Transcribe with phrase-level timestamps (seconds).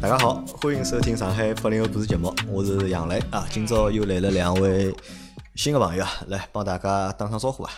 [0.00, 3.46] 大家好，欢迎收听上海八零后故事节目，我是杨磊啊。
[3.50, 4.90] 今朝又来了两位
[5.56, 7.72] 新的朋友啊，来帮大家打声招呼啊。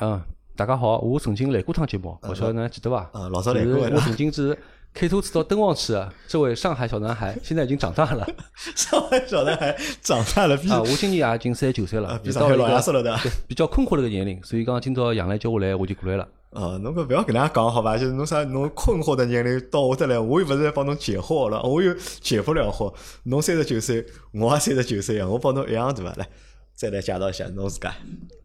[0.00, 0.22] 嗯，
[0.56, 3.10] 大家好，我曾经来过趟节目，勿晓得侬还记得伐？
[3.12, 4.58] 啊，老早就是来过的我曾经是
[4.94, 8.26] 开车子到灯旺去的这位上海小男孩， 现在已经长大了
[8.74, 10.80] 上海小男孩长大了，比啊！
[10.80, 13.14] 我今年也已经三十九岁了啊，比上海老爷子了的。
[13.18, 16.26] 对比较困惑的一个年龄，所以讲今朝杨澜叫我来，我就过来了。
[16.52, 17.96] 啊，侬搿勿要跟人家讲好伐？
[17.96, 22.92] 就是侬啥侬困惑的年龄到我这来，我又勿是来帮侬解惑了，我又解不了惑。
[23.24, 26.12] 侬三十九岁，我也三十九岁啊，我帮侬一样对伐？
[26.12, 26.28] 来，
[26.74, 27.94] 再来介绍一下侬自家。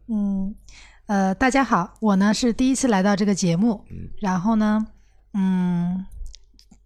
[0.08, 0.54] 嗯，
[1.06, 3.84] 呃，大家好，我呢是第一次来到这个节目，
[4.20, 4.86] 然后呢，
[5.34, 6.06] 嗯，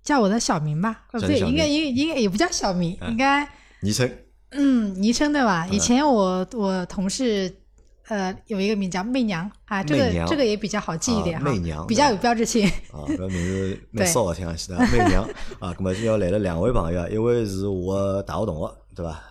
[0.02, 3.48] 叫我的小名吧，呃不对，应该应应该也不叫小名，应该
[3.80, 4.10] 昵称
[4.50, 5.68] 嗯昵称对吧？
[5.68, 7.61] 以前我我同事
[8.08, 12.66] 呃有一个名叫媚娘啊，这个这个也比较好记一点哈，啊媚娘比较有标志性。
[12.90, 15.24] 啊，搿名字蛮对骚个，听上去的媚娘
[15.60, 15.74] 啊。
[15.76, 19.22] 那么今朝来了两位朋友，一位是我的大学同学，对伐？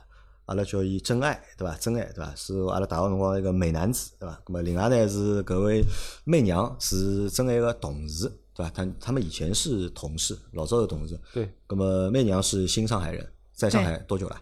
[0.46, 1.76] 阿拉叫伊真爱，对伐？
[1.78, 2.34] 真爱，对伐？
[2.36, 4.42] 是阿拉大学辰光一个美男子，对伐？
[4.46, 5.84] 咁么另外呢是搿位
[6.24, 8.70] 媚娘是真爱个同事，对伐？
[8.72, 11.18] 他他们以前是同事，老早的同事。
[11.34, 14.38] 对，那么媚娘是新上海人，在上海多久了？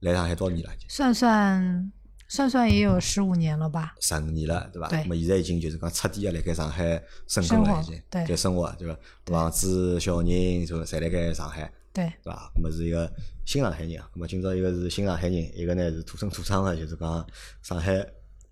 [0.00, 0.72] 来上海多少年了？
[0.88, 1.92] 算算
[2.30, 3.92] 算算也有十五年了吧？
[3.98, 4.88] 十五年了，对伐？
[4.88, 8.96] 对咁么现在已经就是讲彻底个辣盖上海生根了，已经对盖生活，对伐？
[9.26, 11.70] 房子、小人就侪辣盖上海。
[11.92, 12.52] 对，对伐？
[12.54, 13.12] 咁么是一个
[13.44, 17.26] 新上海人啊，咁么今朝一个是新上海人，一个呢是土生土长的，就是讲
[17.62, 17.94] 上海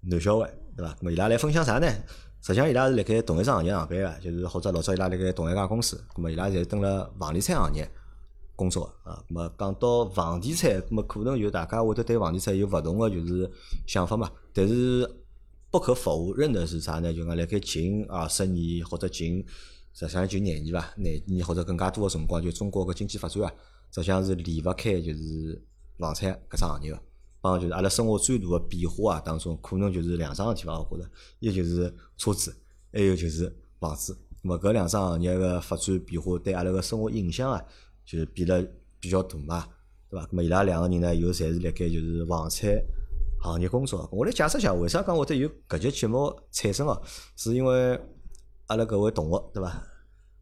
[0.00, 0.92] 男小孩，对伐？
[0.94, 1.86] 咁么伊拉来分享啥呢？
[2.42, 7.88] 实际上伊拉是辣盖同一只行业上班个，就是或者老早伊拉辣盖同一家公司，咁么伊拉侪蹲辣房地产行业
[8.58, 9.22] 工作啊。
[9.28, 13.48] 咁么讲到房地产，咁么可能就大家会得对房地产有勿同个就是
[13.86, 14.28] 想法嘛。
[14.52, 15.08] 但是
[15.70, 17.14] 不可否认的是啥呢？
[17.14, 19.44] 就讲辣盖近二十年或者近
[19.92, 23.52] 实际上就廿年伐，廿年或者更加多个辰光，就中国个经济发展啊，
[23.92, 25.62] 实际上是离勿开就是
[25.96, 27.00] 房产搿只行业个。
[27.40, 32.52] 帮就是阿拉生活最大个变化啊当中，可能就是两桩事体伐，我觉着，一就是车子，
[32.92, 34.18] 还有就是房子。
[34.42, 37.64] 那么搿两桩行业个发展变化对阿拉个生活影响啊，
[38.10, 38.66] 就是变了
[38.98, 39.66] 比较大嘛，
[40.08, 40.26] 对伐？
[40.30, 42.70] 那么伊拉两个人呢，又侪是辣盖就是房产
[43.42, 44.08] 行业工作。
[44.10, 46.98] 我来解释一下，为啥讲会得有搿节节目产生哦？
[47.36, 48.00] 是因为
[48.68, 49.82] 阿拉搿位同学，对伐？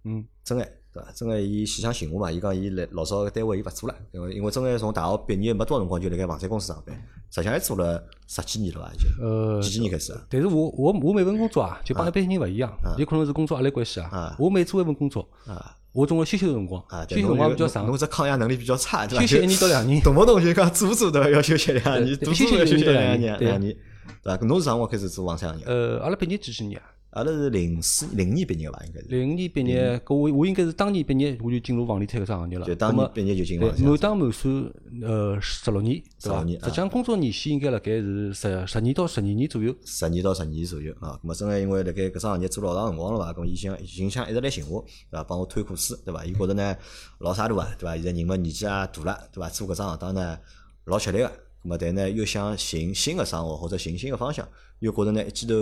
[0.05, 1.11] 嗯，真爱对伐？
[1.11, 6.95] 真爱伊先想寻我嘛，伊讲伊来老早个单位伊勿做了，因为因为真爱从大学毕业没多少辰光就辣盖房产公司上班，
[7.31, 8.95] 实际上还做了十几年了伐？
[8.95, 10.25] 已经呃，几几年开始啊？
[10.31, 14.37] 但是我我我每份工作啊，就帮一般人勿一样，有可能是工作压力关系啊啊。
[14.39, 19.25] 我每做一份工作，啊我总归休息的辰光啊，，休息辰光比较长侬，只抗压能力比较差，对伐？
[19.25, 19.99] 休息一年到两年。
[20.03, 21.31] 动不动就讲做做对伐？
[21.31, 23.75] 要休息两年，对休息做做要休息两两年对两年，
[24.23, 24.45] 对伐？
[24.45, 25.65] 侬是啥辰光开始做房产行业？
[25.65, 26.85] 呃，阿拉毕业几几年啊？
[27.17, 28.79] 阿拉是零四零年毕业伐？
[28.85, 32.67] 应该是，零五年毕业，搿我我应该是当年毕业我就进入房地产搿只行业了。
[32.67, 34.73] 就当年毕业就进对房，产满打满算
[35.03, 39.75] 呃十六年，对伐？16年啊实际上工作年限应该辣盖是十十年到十二年左右。
[39.87, 41.19] 十年到十二年左右啊。
[41.23, 45.25] 咾么真个因为辣盖搿只行业做老长辰光了伐，咁么伊想伊想一直来寻我，对伐？
[45.25, 46.23] 帮我推课书，对伐？
[46.23, 46.77] 伊觉着呢
[47.21, 47.95] 老啥大啊，对伐？
[47.95, 49.49] 现在人嘛年纪也大了，对伐？
[49.49, 50.39] 做搿只行当呢
[50.85, 51.31] 老吃力个，咾
[51.63, 54.47] 么但呢又想寻新个生活或者寻新个方向，
[54.81, 55.55] 又觉着呢一记头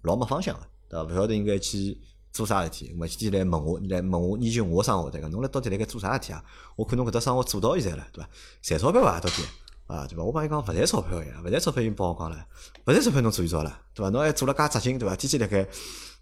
[0.00, 0.60] 老没方向个，
[0.94, 1.12] 对伐？
[1.12, 2.00] 勿晓得应该去。
[2.34, 2.92] 做啥事体？
[2.92, 6.44] 咁么天来问我，来问我研究我个生活，对个，侬来到底辣该做啥事体啊？
[6.74, 8.28] 我看侬搿只生活做到现在了，对伐？
[8.60, 9.20] 赚钞票伐？
[9.20, 9.42] 到底？
[9.86, 10.24] 啊，对伐？
[10.24, 12.44] 我帮伊讲勿赚钞票呀，勿赚钞票已经帮我讲了，
[12.86, 14.10] 勿赚钞票侬做伊做了，对伐？
[14.10, 15.14] 侬还做了介扎劲，对伐？
[15.14, 15.64] 天天辣盖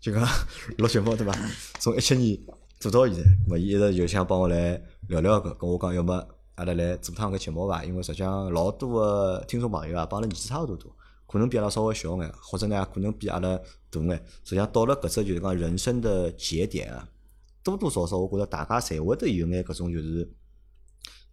[0.02, 0.22] 就讲
[0.76, 1.32] 录节目，对伐？
[1.80, 2.38] 从一七年
[2.78, 4.78] 做到现在，咁么伊一直就想帮我来
[5.08, 6.22] 聊聊搿，跟我讲要么
[6.56, 7.82] 阿拉来做趟搿节目伐？
[7.86, 10.94] 因为实际上老多个听众朋友啊，帮阿拉年纪差勿多多，
[11.26, 13.58] 可能比阿拉稍微小眼，或者呢可能比阿拉
[13.92, 14.16] 大眼。
[14.42, 17.08] 实际上到了搿只就是讲人生的节点啊，
[17.62, 20.28] 多多少少我觉着大家侪会得有眼搿种就是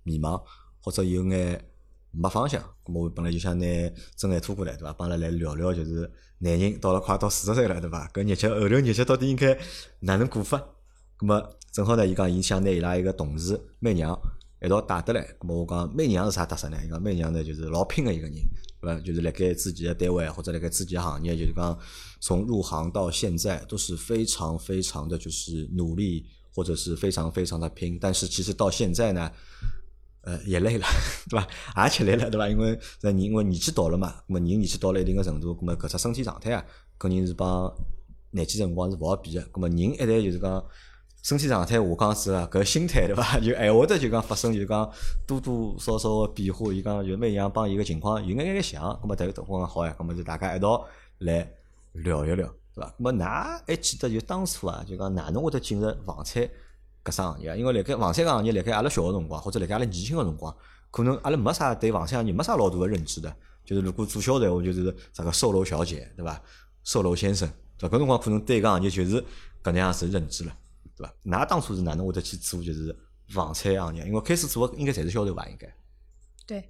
[0.03, 0.43] 迷茫，
[0.81, 1.63] 或者有眼
[2.11, 2.61] 没方向。
[2.83, 3.65] 咁么我本来就想拿
[4.15, 4.93] 真爱拖过来，对伐？
[4.93, 8.07] 帮阿拉来聊聊，就是男人到了快到四十岁了，对伐？
[8.09, 9.57] 搿日脚后头日脚到底应该
[10.01, 10.61] 哪能过法？
[11.17, 14.19] 咁么正好呢，伊讲伊想拿伊拉一个同事媚娘
[14.61, 15.21] 一道带得来。
[15.39, 16.77] 咁我讲媚娘是啥特色呢？
[16.85, 18.33] 伊讲媚娘呢就是老拼个一个人，
[18.81, 18.99] 对伐？
[19.01, 21.77] 就是辣盖自己的单位或者辣盖自己的行业，就是讲
[22.19, 27.97] 从入行到现在都是非常非常的就是努力，或者是非常非常的拼。
[27.99, 29.31] 但是其实到现在呢，
[30.21, 30.85] 呃，也累了，
[31.29, 31.83] 对伐？
[31.85, 32.49] 也吃力了，对伐？
[32.49, 36.65] 因为人因为年纪到了嘛，咁么人年纪到了一定个程度，咁么搿只身体状态啊，
[36.97, 37.73] 肯定是帮
[38.31, 39.41] 廿几辰光是勿好比个。
[39.47, 40.63] 咁么人一旦就是讲
[41.21, 43.37] 身体状态下降之后啊，搿心态对伐？
[43.39, 44.89] 就还会得就讲发生就讲
[45.27, 46.71] 多多少少个变化。
[46.71, 50.85] 伊讲就每样帮伊个情况有眼眼个像，咁么迭个辰光好呀，咁么就大家一道
[51.19, 51.51] 来
[51.93, 52.87] 聊一聊，对伐？
[52.97, 56.41] 咁么㑚还记得就当初啊，就讲哪能会得进入房产
[57.03, 60.55] 搿只行业，因为辣盖房产搿行业，辣盖阿拉小个辰光，或者辣盖阿拉年轻个辰光，
[60.89, 63.33] 可能阿拉没啥对房产行业没啥老大个认知的。
[63.65, 66.41] 就是如果做销售，话，就是啥个售楼小姐，对伐？
[66.83, 67.87] 售楼先生，对？
[67.87, 69.21] 搿辰光可能对搿行业就是
[69.61, 70.53] 搿能样子认知了，
[70.99, 71.13] 对伐？
[71.25, 72.95] 㑚当初是哪能会得去做就是
[73.29, 74.05] 房产行业？
[74.05, 75.47] 因为开始做个应该侪是销售伐？
[75.47, 75.73] 应该。
[76.45, 76.69] 对。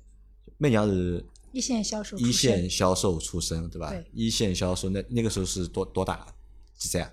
[0.57, 1.25] 媚娘是。
[1.51, 2.17] 一线销售。
[2.17, 3.89] 一线销售出身，对吧？
[3.89, 4.05] 对。
[4.13, 6.27] 一线销售，那那个时候是多多大？
[6.77, 7.11] 几岁啊？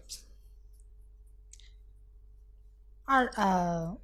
[3.05, 3.97] 二呃，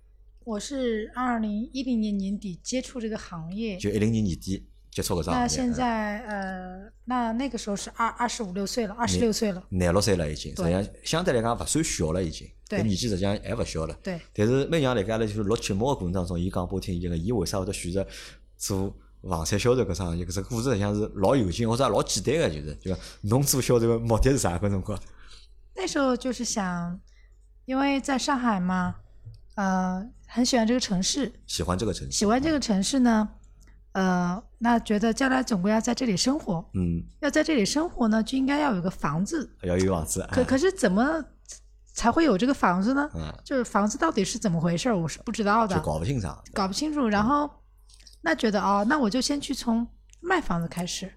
[0.44, 3.76] 我是二零一零年年底接触这个行业。
[3.76, 4.66] 就一零年年底。
[4.90, 5.32] 接触个啥？
[5.32, 13.94] 那现在呃，那那个时候是二二十五六岁了，二十六岁了，廿六岁了已经，实际上相对来讲勿算小了已经，对，年纪实际上还勿小了。
[14.02, 14.18] 对。
[14.32, 18.06] 但是每娘辣盖阿拉就是录节目个过程当中，伊讲拨我听，伊个伊为啥会得选择
[18.56, 20.24] 做房产销售搿行业？
[20.24, 24.56] 搿只故事实际上是老有劲，或者老简单个，就是就侬做销售个目的是啥？
[24.58, 24.98] 搿辰光？
[25.74, 26.98] 那时候就是想，
[27.66, 28.94] 因为在上海嘛，
[29.56, 33.28] 呃，很喜欢这个城市，喜欢这个城市，喜欢这个城市呢。
[33.92, 40.26] 呃，那觉得将来总归要在这里生活，嗯，要在这里生活呢，就应该要有个房子，要有房子。
[40.32, 41.22] 可可是怎么
[41.92, 43.08] 才会有这个房子呢？
[43.14, 47.08] 嗯，就是房子到底是怎么回事，我是不知道的，就搞不清楚，搞不清楚。
[47.08, 47.48] 然后
[48.22, 49.86] 那觉得哦，那我就先去从
[50.20, 51.12] 卖房子开始，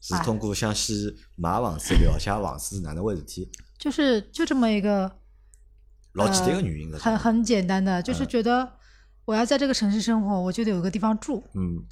[0.00, 0.92] 是通过想去
[1.36, 5.10] 买房子了解房子是哪能回事体， 就是就这么一个
[6.12, 8.72] 老简单的原因，很很简单的，就是觉得
[9.24, 11.84] 我要在这个城市生活，我就得有个地方住，嗯。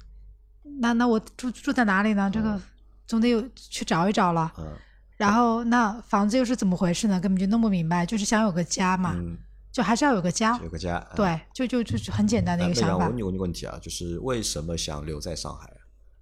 [0.79, 2.29] 那那我住住在哪里呢？
[2.31, 2.59] 这个
[3.07, 4.51] 总得有去找一找了。
[5.17, 7.19] 然后那房子又是怎么回事呢？
[7.19, 9.15] 根本就弄不明白，就是想有个家嘛，
[9.71, 10.57] 就还是要有个家。
[10.63, 11.05] 有个家。
[11.15, 12.95] 对，就就就是很简单的一个想法。
[12.95, 15.67] 我问你个问题啊，就是为什么想留在上海？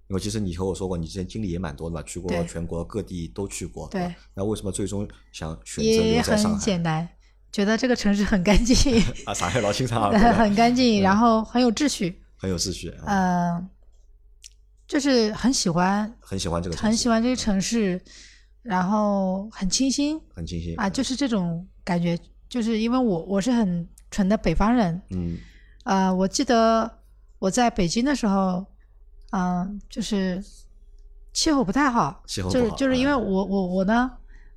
[0.08, 3.88] 因为其实你和我说过，你之前经历也蛮多的嘛，去过全国各地都去过。
[3.88, 4.14] 对。
[4.34, 6.40] 那为什么最终想选择留在上海？
[6.42, 7.08] 也很简单，
[7.52, 8.76] 觉得这个城市很干净。
[9.26, 10.10] 啊，上海老清 爽。
[10.12, 12.22] 很干净，然后很有秩序。
[12.36, 12.94] 很有秩序。
[13.04, 13.68] 嗯。
[14.86, 18.00] 就是很喜欢，很喜欢这个，很喜欢这个城市，
[18.66, 22.18] 然后很清新，很清新啊，就是这种感觉。
[22.48, 25.36] 就是因为我我是很纯的北方人，嗯，
[25.84, 26.90] 呃，我记得
[27.38, 28.64] 我在北京的时候，
[29.32, 30.42] 嗯，就是
[31.32, 34.10] 气候不太好，气候就是就是因为我我我呢，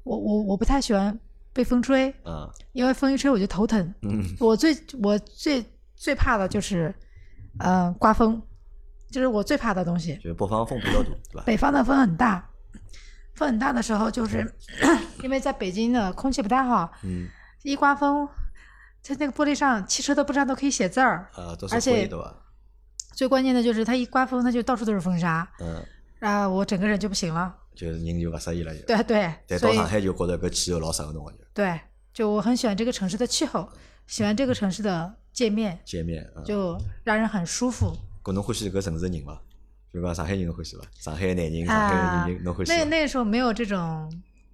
[0.04, 1.20] 我我我不太喜欢
[1.52, 5.66] 被风吹，嗯，因为风一吹我就头疼，嗯，我最我最
[5.96, 6.94] 最怕的就是，
[7.60, 8.42] 嗯，刮风。
[9.12, 11.44] 就是我最怕的东西，就是北方风比较大，对吧？
[11.48, 12.48] 北方的风很大，
[13.40, 14.46] 风很大的时候，就是
[15.24, 17.28] 因为在北京的空气不太好，嗯，
[17.64, 18.28] 一刮风，
[19.02, 22.36] 在那个玻璃上，汽车都不知道都可以写字儿，啊，都是灰的吧？
[23.14, 25.84] 最关键的就是它一刮风，它就到处都是风沙，嗯，
[26.20, 31.80] 啊，我整个人就不行了，就是人就不适意了，就对对，再到上海就觉得个气候老适合侬了，就对，
[32.14, 33.68] 就我很喜欢这个城市的气候，
[34.06, 37.96] 喜欢这个城市的界面，界面就让人很舒服。
[38.24, 39.42] 搿侬欢喜搿城市的人伐？
[39.94, 40.84] 就讲上海人侬欢喜伐？
[41.00, 42.72] 上海男人、上海女人侬欢喜？
[42.72, 44.12] 那那个时候没有这种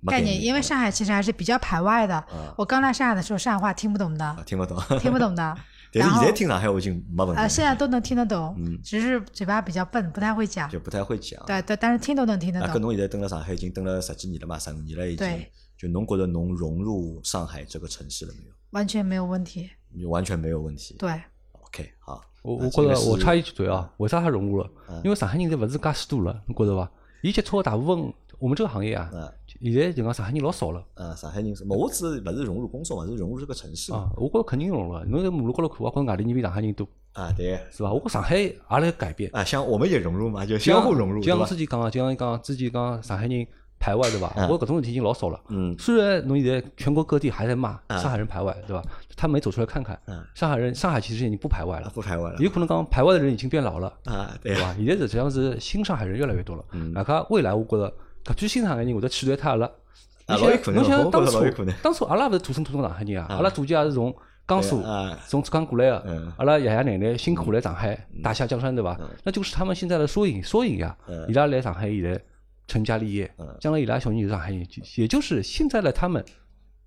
[0.08, 2.24] 概念，因为上海其实还是比较排外的。
[2.58, 5.58] 我刚来上海的时候，上海话听不懂的，听不懂，听不懂的。
[5.98, 7.42] 但是现在听上海话已经没问题。
[7.42, 10.70] 啊，现在都能听得懂，只是嘴巴比较笨，不太会讲。
[10.70, 11.42] 就不太会讲。
[11.46, 12.70] 对对，但是听都能听得懂。
[12.70, 14.60] 搿侬现在蹲辣上海已经蹲了十几年了嘛？
[14.60, 15.28] 十五年了已经。
[15.28, 15.52] 对。
[15.78, 18.54] 就侬觉得侬融入上海这个城市了没有？
[18.72, 19.70] 完全没有问题。
[19.94, 20.96] 你完全没有问题。
[20.98, 21.22] 对。
[21.76, 22.22] OK，好。
[22.42, 24.70] 我我觉着我插一句嘴啊，为啥他融入了？
[25.04, 26.90] 因为上海人侪勿是介许多了，你觉着伐？
[27.22, 29.10] 伊接触的大部分，我们这个行业啊，
[29.60, 30.84] 现在就讲上海人老少了。
[30.94, 33.92] 嗯，上海人是，我只勿是融入工作嘛，是融入这个城市。
[33.92, 35.04] 啊，我觉着肯定融入了。
[35.06, 36.88] 侬在马路高头看，我觉着外地人比上海人多。
[37.14, 37.92] 啊，对，是吧？
[37.92, 39.30] 我觉上海也辣改变。
[39.34, 43.48] 啊，像我们也融入嘛，就相互融入，就像我之前讲个，就像讲之前讲上海人。
[43.80, 44.34] 排外对吧？
[44.50, 45.40] 我搿种事体已经老少了。
[45.50, 48.82] 嗯，虽然侬现在全国各地还在骂上海人排外，对吧？
[49.16, 50.00] 他没走出来看看。
[50.08, 52.38] 嗯，上海人，上海其实已经不排外了，不排外了。
[52.40, 54.76] 有可能讲排外的人已经变老了啊，对吧？
[54.78, 56.66] 现在实际上是新上海人越来越多了。
[56.72, 59.68] 嗯，那看未来，我觉着搿批新上海人会得取代他阿拉。
[60.26, 60.82] 啊，老有可能。
[60.82, 61.44] 侬想当初，
[61.84, 63.28] 当初阿拉勿是土生土长上海人啊？
[63.30, 64.12] 阿拉祖籍也是从
[64.48, 64.84] 江苏、
[65.28, 66.34] 从浙江过来的。
[66.38, 69.00] 阿拉爷爷奶奶辛苦来上海打下江山，对吧？
[69.24, 70.98] 那就是他们现在的缩影，缩影呀。
[71.28, 72.20] 伊拉来上海以来。
[72.68, 74.68] 成家立业，将来伊拉小人就是上海人，
[74.98, 76.24] 也就是现在的他们，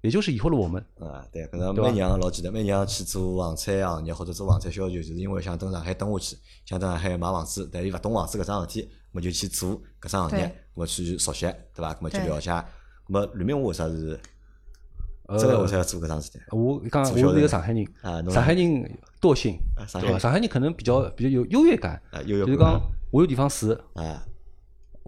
[0.01, 0.85] 也就是以后的我们。
[0.99, 11.97] 啊，对，可能每娘老记得，每娘去做房产行业或者做房产销售，就是因为想等上海等下去，想等上海买房子，但伊勿懂房子搿桩事体，么就去做搿桩行业，么去熟悉，对伐？
[12.01, 12.51] 么去了解。
[13.07, 14.19] 么吕明我为啥是？
[15.39, 16.39] 真个为啥要做搿桩事体？
[16.53, 17.87] 我刚我是一个上海人，
[18.31, 19.59] 上海人惰性，
[20.01, 20.19] 对伐？
[20.19, 22.81] 上海人可能比较比较有优越感，就是讲
[23.11, 23.73] 我有地方住。
[23.95, 24.25] 啊。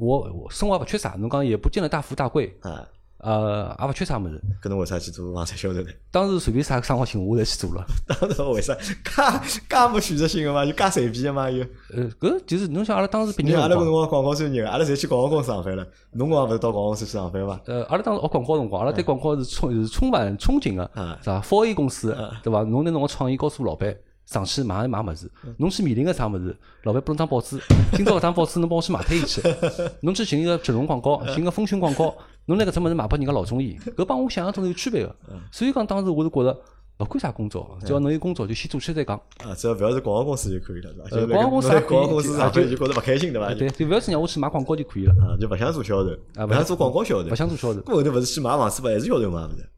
[0.00, 2.87] 我我生活不缺啥，侬讲也不见得大富大贵，啊，
[3.19, 4.42] 呃，也勿缺啥物事。
[4.62, 5.90] 搿侬为啥去做房产销售呢？
[6.11, 7.85] 当时随便啥生活情况我侪去做了。
[8.09, 8.75] 当时为啥？
[8.75, 11.62] 介介没选择性个嘛，就介随便个嘛又。
[11.95, 15.87] 呃，搿就是侬想阿拉当时毕业阿拉搿辰光广告专业，阿拉侪去广告公司上班了。
[16.12, 17.61] 侬光勿是到广告公司去上班伐？
[17.66, 20.90] 呃，阿拉当时学广告辰光，阿拉对广告是充是充满憧憬个，
[21.23, 22.62] 是伐？For A 公司，对伐？
[22.62, 23.95] 侬拿侬个创意告诉老板。
[24.30, 26.56] 上去买买物事，侬去面临个啥物事？
[26.84, 27.58] 老板拨侬张报纸，
[27.92, 29.42] 今朝搿张报纸侬帮我去卖脱伊去。
[30.02, 35.16] 侬去寻一个整容广告，寻个风群广告，侬拿搿只物事卖拨人家老中医，搿帮我想象中是有区别个。
[35.50, 36.56] 所以讲当时我是觉着，
[36.99, 39.20] 勿管啥工作，只要侬有工作就先做起来再讲。
[39.38, 41.34] 啊，只要勿要是广告公司就可以了，是吧？
[41.34, 43.52] 广告公司广告公司上班就觉着勿开心，对伐？
[43.52, 45.14] 对，就勿要是让我去买广告就可以了。
[45.14, 46.10] 啊，就勿想做销售，
[46.46, 47.80] 勿想做广告销售，勿想做销售。
[47.80, 49.50] 过后头勿是去买房子，勿还是销售嘛？
[49.52, 49.68] 勿是？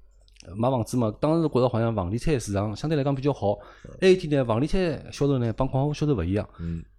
[0.56, 3.58] 买房子嘛，当时觉着好像房地产市场相对来讲比较好。
[4.00, 4.80] 还一点呢，房地产
[5.12, 6.48] 销售呢，帮广告销售勿一样。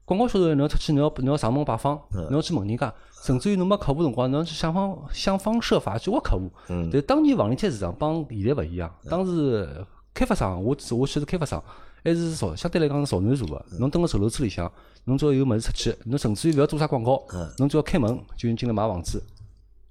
[0.06, 6.52] 广告销售侬要出去，侬要侬要上门拜访，侬要去问人家，甚至于侬没客户辰光，侬要去想方想方设法去挖客户。
[6.92, 11.64] 但当年房地产市场帮现在勿一样，当时开发商，我我去是开发商，
[12.04, 13.66] 还是朝相对来讲是少难做个。
[13.80, 14.70] 侬蹲个售楼处里向，
[15.06, 17.24] 侬只要有物事出去，侬甚至于勿要做啥广告，
[17.58, 19.24] 侬只要开门就进来买房子。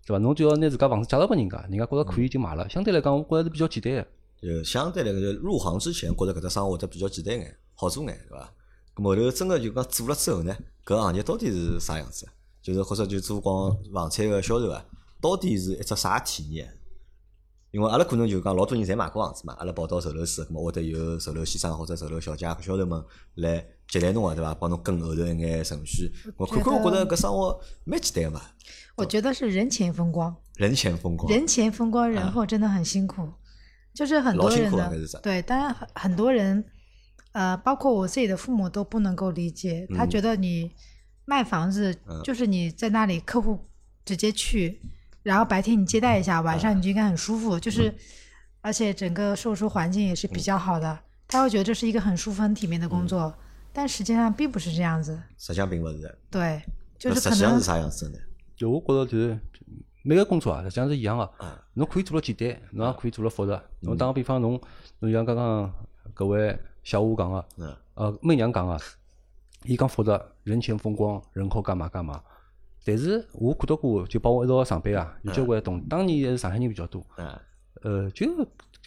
[0.06, 0.18] 对伐？
[0.18, 2.68] 侬就要拿自家房子介绍拨人家，人家觉着可以就买了。
[2.68, 4.06] 相对来讲，我觉着是比较简单个。
[4.40, 8.52] 就相对来讲，就入行之前觉着搿只生活得比较简单眼，好做眼，对伐？
[8.94, 12.26] 后头真个就讲做了之后呢，搿行业到底是啥样子？
[12.60, 14.84] 就是或者就做光房产个销售啊，
[15.20, 16.78] 到底是一只啥体验？
[17.70, 23.02] 因为阿拉可能就讲老多人侪买过房子嘛，阿拉跑到售楼处，咾会得有售楼先生或者售楼小姐、销售们
[23.36, 24.54] 来接待侬啊，对伐？
[24.54, 26.10] 帮侬跟后头一眼程序。
[26.38, 28.40] 我看看，我觉着搿生活蛮简单嘛。
[28.96, 30.34] 我觉得是人前风光。
[30.56, 31.30] 人前风光。
[31.30, 33.30] 人前风光，人后真的很辛苦。
[33.92, 36.64] 就是很多人的对，当然很很多人，
[37.32, 40.70] 呃，包括我自己的父母都不能够理解，他觉得你
[41.26, 41.94] 卖房子
[42.24, 43.68] 就是你在那里客户
[44.06, 44.80] 直接去。
[45.22, 47.94] 然后白天你接待一下，晚上你就应该很舒服，就是，
[48.62, 53.32] 而且整个售出环境也是比较好的，他会觉得这是一个很舒服、很体面的工作，
[53.72, 55.20] 但实际上并不是这样子。
[55.38, 56.18] 实际上并不是。
[56.30, 56.62] 对，
[56.98, 58.18] 就是实际上是啥样子呢？
[58.56, 59.38] 就我觉着就是
[60.02, 61.30] 每个工作啊，实际上是一样的。
[61.74, 63.62] 侬可以做了简单，侬也可以做了复杂。
[63.80, 64.60] 侬打个比方，侬
[64.98, 65.72] 侬像刚刚
[66.12, 68.78] 各位小吴讲的，呃，媚娘讲的，
[69.64, 72.22] 伊讲复杂，人前风光，人后干嘛干嘛。
[72.84, 77.04] 但是我看到过，就帮我一道上班啊，有交关同当年还是上海人比较多。
[77.82, 78.26] 呃，就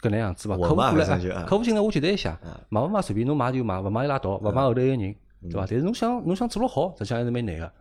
[0.05, 0.55] 搿能样子伐？
[0.55, 5.65] 客户过来，客户进来我接待一下，买勿买随便侬买就买，勿买就拉倒，勿买后头一个人，对伐？
[5.67, 7.71] 但是侬想侬想做了好，实际上还是蛮难个。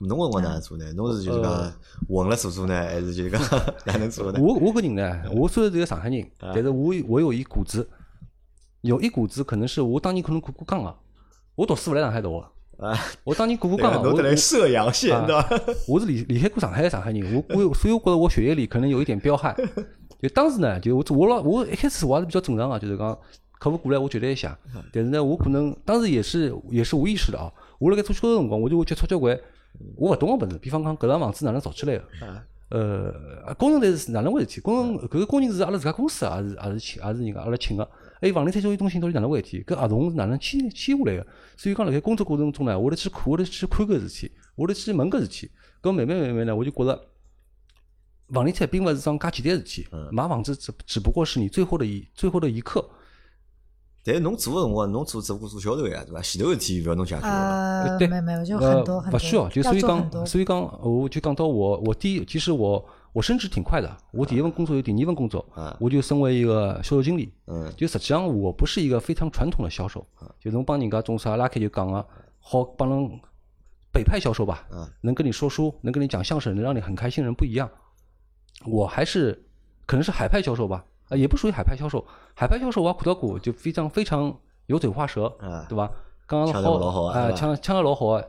[0.00, 0.92] 侬辰光哪能做呢？
[0.94, 1.72] 侬是就是讲
[2.08, 3.40] 混了做做呢，还是就是讲
[3.86, 4.40] 哪能做呢？
[4.40, 7.88] 我我个人呢，我虽然是个上海人，但是我我有一股子，
[8.80, 10.92] 有一股子可能是我当年可能过过江个，
[11.54, 12.46] 我读书勿来上海读个。
[12.78, 12.98] 啊！
[13.22, 15.44] 我当年过过江，我来射阳县的。
[15.86, 19.54] 我是离离开过上海的上海人，我我所以我觉得我血液里可能有一点彪悍。
[20.22, 23.18] 就当时呢，就我我老我一开始我还是比较正常啊，就是讲
[23.58, 24.56] 客户过来我接待一下。
[24.92, 27.52] 但是呢，我可能当时也是也是无意识的啊。
[27.80, 29.36] 我辣盖做销售辰光，我就会接触交关
[29.96, 32.04] 我勿懂个物事，比方讲搿幢房子哪能造起来个？
[32.68, 34.60] 呃，工程队是哪能回事体？
[34.60, 37.86] 工程搿个工人是阿拉自家公司，还是还是请还是人家阿拉请个？
[38.20, 39.62] 哎，房地产交易中心到底哪能回事体？
[39.66, 41.26] 搿合同是哪能签签下来个？
[41.56, 45.50] 所以讲，辣盖工作过程中呢，我得去看，我得去看搿事体，我得去问搿事体。
[45.82, 46.98] 搿慢慢慢慢呢，我就觉着，
[48.32, 49.86] 房地产并勿是桩介简单事体。
[50.10, 52.84] 买房子只只不过是你最后的一最后的一刻。
[54.04, 56.20] 但是侬做个辰光，侬做只不过做销售呀，对伐？
[56.20, 57.22] 前头事体勿要侬解决。
[57.22, 59.16] 呃，没没有，就很多很多。
[59.16, 62.84] 勿需要，就所以讲，所以讲，我就讲到我，我第一，其实我。
[63.14, 65.46] 我升职挺快的，我第一份工作有第二份工作，
[65.78, 67.30] 我就升为一个销售经理。
[67.76, 70.06] 就实际上我不是一个非常传统的销售，
[70.40, 72.02] 就侬帮人家种啥拉开就讲个，
[72.40, 73.20] 好帮人
[73.92, 74.66] 北派销售吧，
[75.02, 77.70] 能跟你说书，能跟你讲相声，能让你很开心，人不一样。
[78.64, 79.44] 我还是
[79.86, 82.06] 可能是海派销售吧，啊，也不属于海派销售。
[82.34, 84.34] 海派销售我也看到过，就非常非常
[84.66, 85.28] 油嘴滑舌，
[85.68, 85.90] 对吧？
[86.26, 88.22] 刚刚好，啊，抢抢得老好啊，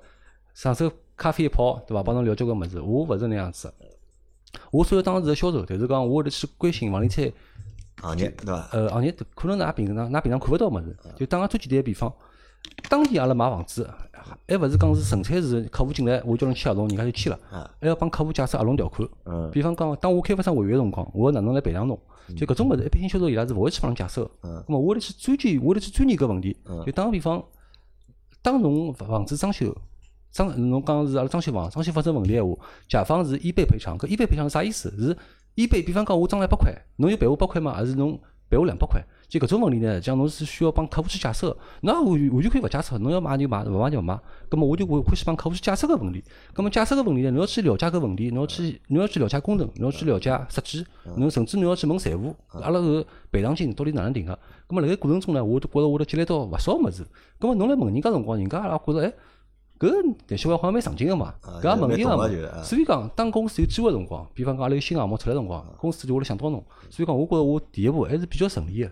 [0.53, 2.01] 上手咖啡一泡，对吧？
[2.03, 3.73] 帮侬聊交关物事，我勿是那样子。
[4.71, 7.31] 我虽然当时是销售，但是讲我会得去关心房地产
[8.01, 8.67] 行业，对伐？
[8.71, 10.95] 呃，行业可能㑚平常㑚平常看勿到物事。
[11.15, 12.11] 就打个最简单个比方，
[12.89, 13.89] 当年阿拉买房子，
[14.47, 17.39] 还勿是讲是纯粹是客户进来，我叫侬签合同，人家就签了，
[17.79, 19.07] 还要帮客户解释合同条款。
[19.51, 21.99] 比方讲，当我开发商违约辰光，我要哪能来赔偿侬？
[22.37, 24.31] 就搿种物事，一般性销售伊拉是勿会去帮侬解释个。
[24.43, 24.63] 嗯。
[24.67, 26.55] 么我得去钻研，我得去钻研搿问题。
[26.85, 27.43] 就打个比方，
[28.41, 29.75] 当侬房子装修。
[30.31, 32.55] 装侬讲是阿拉装修房，装修发生问题闲话，
[32.87, 33.97] 甲方是一倍赔偿。
[33.99, 34.89] 搿一倍赔偿是啥意思？
[34.97, 35.15] 是
[35.55, 37.73] 一倍，比方讲我装了一百块，侬有赔我百块吗？
[37.73, 39.03] 还是侬赔我两百块。
[39.33, 44.19] 就搿种问题呢，讲侬是需要帮客户去解释个，那我完全可以勿解释，侬要买就买，勿买就勿买。
[44.47, 46.23] 葛末我就会欢喜帮客户去解释搿问题。
[46.53, 50.85] 葛末解释搿问题呢，侬要去了解搿问题，侬要去侬要去了解工程，侬要去了解设计，
[51.15, 54.37] 侬甚至侬要去问财务，阿拉搿赔偿金到底哪能定个？
[54.67, 57.03] 葛末辣盖过程中呢，我都觉着我都积累到勿少物事。
[57.39, 59.11] 葛末侬来问人家辰光，人家阿拉觉着哎，
[59.79, 62.61] 搿个小孩好像蛮上进个嘛，搿也问题个嘛。
[62.61, 66.63] 所以讲，当公司有机会辰光，比方讲阿拉有新项目出来辰光，公司就会来想到侬。
[66.91, 68.91] 所以讲，我觉着我第一步还是比较顺利个。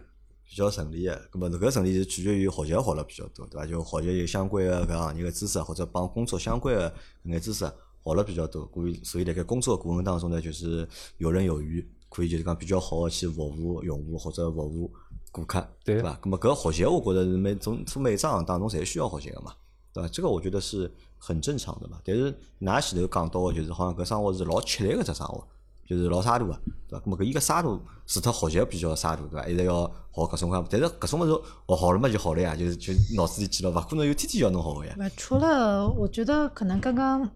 [0.52, 3.66] 比较顺利个，咁么搿顺利是取决于学习学了比较多，对伐？
[3.66, 6.90] 就学习有相关个搿行业个知识，或者帮工作相关个
[7.24, 7.60] 搿眼知识
[8.04, 10.86] 学了比较多，所以所以辣盖工作过程当中呢，就是
[11.20, 14.92] 游刃有余，可以就是讲比较好个去服务用户或者服务
[15.32, 16.20] 顾客，对伐？
[16.22, 19.54] 咁么搿学习我觉着是每从做每一行当中侪需要学习个嘛，
[19.94, 20.10] 对伐？
[20.10, 22.02] 这个我觉得是很正常的嘛。
[22.04, 22.30] 但是
[22.60, 25.48] 㑚前头讲到个就是好像搿生活是老吃力个只生活。
[25.92, 26.54] 就是老沙度个，
[26.88, 27.06] 对伐？
[27.06, 29.46] 咁么搿伊个沙度，除脱学习比较沙度，对伐？
[29.46, 31.32] 一直要学各种各样，但是搿种物事
[31.68, 34.96] 学好了嘛就好了呀，就是就脑子里记牢，勿可能有天天要弄好个呀。
[35.18, 37.30] 除了我觉得可能刚刚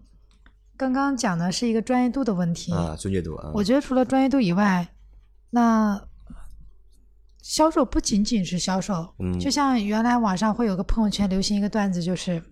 [0.74, 3.50] 刚刚讲的是一个专业度的问题啊，专业度啊。
[3.52, 4.88] 我觉得除了专业度以外，
[5.50, 6.02] 那
[7.42, 12.42] 销售不仅仅是销售，嗯，就像原来网上会有个朋友圈流行一个段子，就是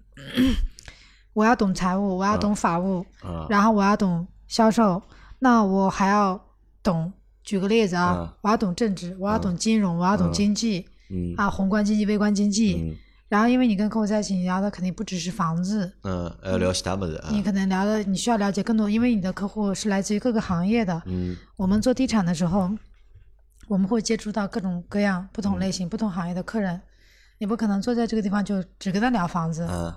[1.33, 3.05] 我要懂财务，我要懂法务，
[3.49, 5.03] 然后我要懂销售。
[5.45, 6.41] 那我还要
[6.83, 10.87] 懂，举个例子啊，我要懂政治，我要懂金融，我要懂经济，
[11.37, 12.97] 啊，宏观经济、微观经济。
[13.29, 17.23] 然后，因为你跟客户在一起，你聊的肯定不只是房子，嗯，要聊其他么子。
[17.31, 21.03] 你可能聊的，你需要了解更多，因为你的客户是来自于各个行业的。
[21.05, 22.71] 嗯，我们做地产的时候，
[23.69, 26.81] 我们会接触到各种各样、不同类型、不同行业的客人。
[27.37, 29.93] 你不可能坐在这个地方就只跟他聊房子，嗯，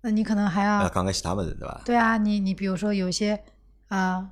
[0.00, 1.82] 那你可能还要讲个其他么子，对吧？
[1.84, 3.38] 对啊，你你比如说有些
[3.86, 4.28] 啊。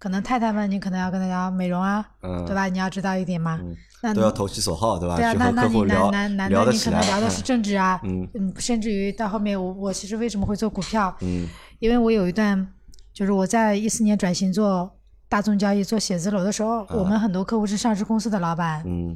[0.00, 2.02] 可能太太们，你可能要跟大家美容啊，
[2.46, 2.64] 对吧？
[2.68, 3.60] 你要知道一点嘛。
[4.00, 5.14] 那都要投其所好，对吧？
[5.14, 8.26] 对啊，那那你男男男的，你可能聊的是政治啊，嗯，
[8.56, 11.14] 甚至于到后面，我我其实为什么会做股票？
[11.20, 11.46] 嗯，
[11.80, 12.66] 因为我有一段，
[13.12, 14.90] 就是我在一四年转型做
[15.28, 19.14] 大宗交易、做写字楼的时候，我们很多客户是上市公司的老板，嗯，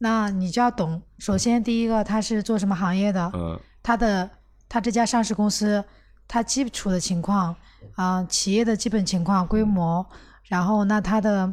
[0.00, 1.00] 那你就要懂。
[1.18, 3.30] 首先，第一个他是做什么行业的？
[3.32, 4.28] 嗯，他的
[4.68, 5.82] 他这家上市公司，
[6.26, 7.56] 他基础的情况。
[7.94, 10.04] 啊，企业的基本情况、规模，
[10.48, 11.52] 然后那他的，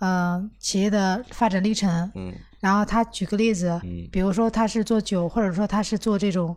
[0.00, 6.56] 呃，企业的发展历程，嗯，然后他举个例子，嗯，比如说他是做酒，或者说他是做这种，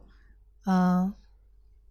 [0.66, 1.14] 嗯，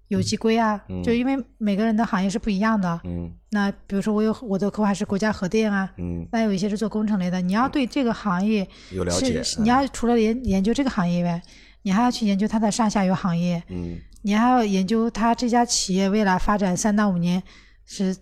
[0.08, 11.40] 有机硅啊，就因为每个人的行业是不一样的，嗯，那比如说我有我的客户还是国家核电啊，嗯，那有一些是做工程类的，你要对这个行业有了解，你要除了研研究这个行业外，
[11.82, 13.98] 你还要去研究它的上下游行业，嗯。
[14.26, 17.42] 你还要研究他这家企业未来发展三到五年
[17.84, 18.16] 是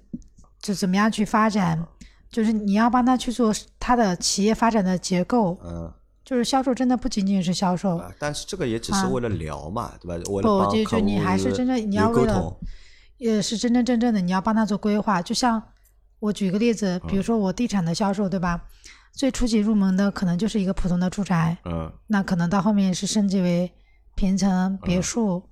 [0.63, 1.85] 就怎么样去发展，
[2.31, 5.59] 就是你要帮他去做他的企业发展的结构。
[5.65, 5.93] 嗯，
[6.25, 10.15] 就是销售真的不仅仅是销售，但是这个也只是为了聊嘛，对吧？
[10.31, 12.57] 为了帮就就你还是真正你要为了，
[13.19, 15.21] 也是真真正正的你要帮他做规划。
[15.21, 15.61] 就像
[16.21, 18.63] 我举个例子，比如说我地产的销售，对吧？
[19.13, 23.71] 最初级入门的可能就是一个普通的住宅，嗯，那可能到后面是升级为
[24.15, 25.43] 平层别墅。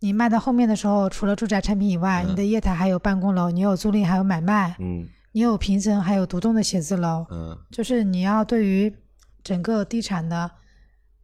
[0.00, 8.94] 你卖到后面的时候，除了住宅产品以外，你的业态还有办公楼，你有租赁，还有买卖，嗯，你有平层，还有独栋的写字楼，嗯，就是你要对于
[9.42, 10.50] 整个地产的，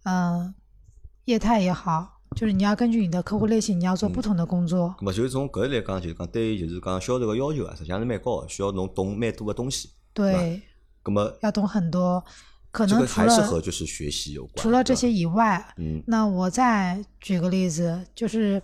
[0.04, 0.54] 嗯，
[1.26, 4.94] 业态也好，就是你要根据你的客户类型，你要做不同的工作。
[5.00, 9.90] 么就是从搿来讲，就是讲对于就是讲销售个要求啊，实际上是蛮高，需要侬懂蛮多个东西。
[10.12, 10.62] 对。
[11.06, 12.24] 那么要懂很多。
[12.74, 14.56] 可能还是和就是学习有关。
[14.56, 18.60] 除了这些以外，嗯，那我再举个例子，就是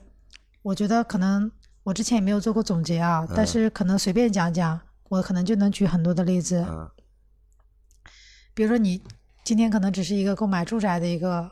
[0.62, 1.48] 我觉得可能
[1.84, 6.66] 我之前也没有做过总结啊，但是可能随便讲讲，我可能就能举很多的例子。
[6.68, 6.90] 嗯。
[8.52, 9.00] 比如说你
[9.44, 11.48] 今天可能只是一个购买住宅的一个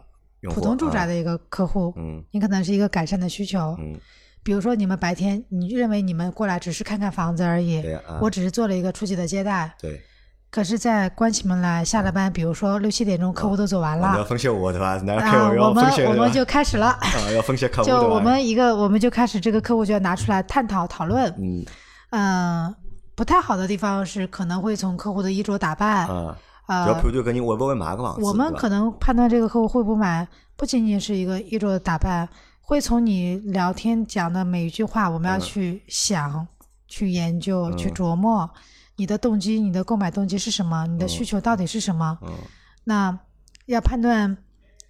[0.52, 3.96] 普通住宅的一个客户，嗯，你可能是一个改善的需求，嗯。
[4.42, 10.02] 比如说你们白天你认为你们过来只是看看房子而已，对我只是做了一个初级的接待，对。
[10.50, 14.16] 可是，在关起门来，下了班，比如说六七点钟，客户都走完了。
[14.16, 14.92] 要分析我对吧？
[15.20, 16.86] 啊，我们我们就开始了。
[16.86, 21.28] 啊，要分析客户 就我们一个，我们就开始这个客户就要拿出来探讨讨论。
[21.38, 21.64] 嗯
[22.10, 22.74] 嗯，
[23.14, 26.06] 不太好的地方是可能会从客户的衣着打扮。
[26.08, 28.22] 啊啊，要判断跟你会不会买个房子。
[28.22, 32.26] 我们可能判断这个客户会不会买，不仅仅是一个衣着的打扮，
[32.62, 36.46] 会从你聊天讲的每一句话，我们要去想、
[36.86, 38.48] 去研究、去琢磨。
[38.98, 40.86] 你的动机，你的购买动机是什么？
[40.86, 42.18] 你的需求到底是什么？
[42.22, 42.34] 嗯，
[42.84, 43.18] 那
[43.66, 44.36] 要判断，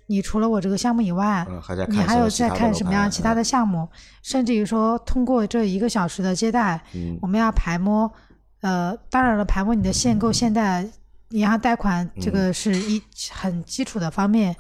[0.07, 1.47] 你除了我这个项目以外，
[1.89, 3.87] 你还有在看什么样其他的项目？
[4.23, 6.83] 甚至于说，通过这一个小时的接待，
[7.21, 8.11] 我们要排摸，
[8.63, 10.89] 呃，当然了，排摸你的限购、限贷
[11.31, 14.57] 银行贷款这个是一很基础的方面，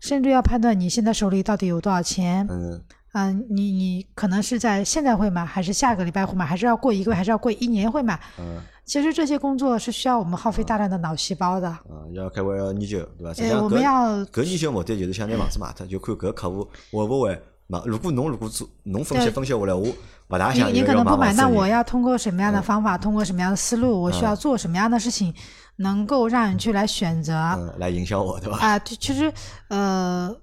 [0.00, 2.44] 甚至要判断你现在手里到底有多少钱。
[2.50, 2.82] 嗯，
[3.12, 8.18] 嗯，你你可能是在现在会买，还是下个礼拜会买，还是要过一个月，还是要过一年会买？
[8.38, 11.78] 嗯，其实这些工作是需要我们耗费大量的脑细胞的。
[11.90, 13.32] 嗯，要开会要研究，对吧？
[13.38, 17.78] 哎，我们要搿研究目的就是想拿房子卖脱，就看搿客户会不会买。
[17.84, 19.86] 如果侬如果做侬分析分析下来，我
[20.26, 25.34] 不大想你你可能不买，那我要通过什么样的方法，通过什么样的思路，我需要做什么样的事情？
[25.80, 27.32] 能够让人去来选择，
[27.78, 28.58] 来影响我，对吧？
[28.58, 29.32] 啊，其实，
[29.68, 30.34] 呃，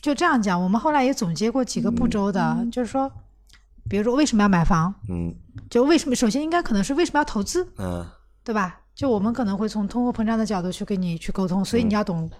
[0.00, 3.12] 就这样讲，我们后来也总结过几个步骤的，就是说，
[3.88, 4.94] 比如说为什么要买房？
[5.08, 5.34] 嗯，
[5.70, 6.14] 就为什么？
[6.14, 7.66] 首先应该可能是为什么要投资？
[7.78, 8.06] 嗯，
[8.44, 8.80] 对吧？
[8.94, 12.30] 就我们可能会从通货膨胀的角度去跟你去沟通，所以你要懂，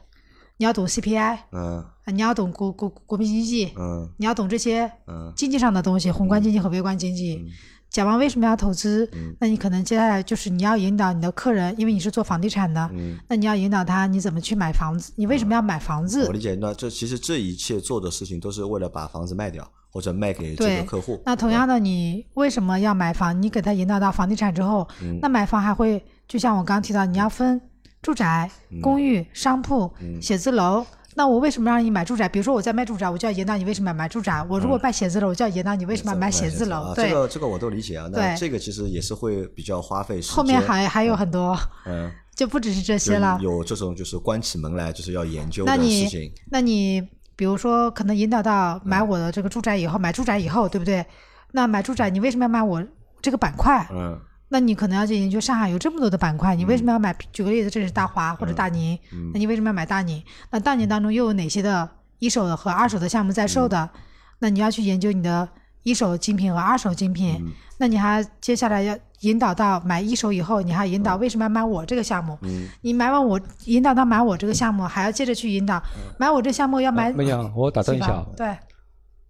[0.57, 7.45] 你要懂 CPI，嗯，你要懂国国国民经济，嗯，你要懂这些，嗯，经济上的东西，宏观经济和微观经济。
[7.89, 9.09] 甲方为什么要投资？
[9.39, 15.13] 那你可能接下来就是你要引导你的客人，因为你是做房地产的，嗯那你要引导他你怎么去买房子？
[15.17, 16.27] 你为什么要买房子？
[16.27, 21.19] 我理解，那这其实这一切做的事情都是为了把房子卖掉或者卖给这个客户。
[21.25, 23.41] 那同样的，你为什么要买房？
[23.41, 24.87] 你给他引导到房地产之后，
[25.23, 27.59] 那买房还会就像我刚刚提到，你要分
[28.03, 28.51] 住宅、
[28.83, 30.85] 公寓、商铺、写字楼。
[31.15, 32.29] 那我为什么让你买住宅？
[32.29, 34.45] 比如说我在卖住宅，我就要引导你为什么要买住宅。
[34.51, 36.95] 我如果卖写字楼，我就要引导你为什么要买写字楼。
[36.95, 38.07] 对，这个这个我都理解啊。
[38.13, 40.37] 那这个其实也是会比较花费时间。
[40.37, 43.39] 后面还还有很多，嗯， 就不只是这些了。
[43.41, 46.31] 有这种就是关起门来就是要研究的事情。
[46.51, 47.01] 那你
[47.37, 51.05] 比如说可能引导到买我的这个住宅以后，买住宅以后，对不对？
[51.53, 52.85] 那买住宅你为什么要买我
[53.23, 53.87] 这个板块？
[53.93, 54.19] 嗯。
[54.49, 57.13] 那你可能要去研究上海有这么多的板块，你为什么要买？
[57.33, 58.97] 举个例子，这是大华或者大宁，
[59.33, 60.23] 那你为什么要买大宁？
[60.51, 61.89] 那大宁当中又有哪些的
[62.21, 63.91] 一手的和二手的项目在售的？
[64.39, 65.49] 那你要去研究你的
[65.83, 67.45] 一手精品和二手精品。
[67.79, 72.39] 那你还接下来要引导到买一手以后，你还引导为什么要买我这个项目？
[72.81, 75.83] 你买完我引导到买我这个项目，还要接着去引导
[76.19, 77.13] 买我这项目要买。
[77.13, 78.25] 没有，我打断一下。
[78.37, 78.57] 对。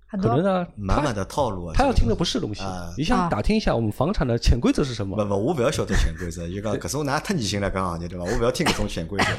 [0.09, 1.75] 可能呢，满满的套路啊！
[1.75, 2.63] 他要听的不是东西，
[2.97, 5.17] 你想打听一下我们房产的潜规则是什么？
[5.17, 8.25] 不不，我不要晓得潜规则，就讲搿种拿太逆性来讲行业对吧？
[8.25, 9.31] 我不要听搿种潜规则，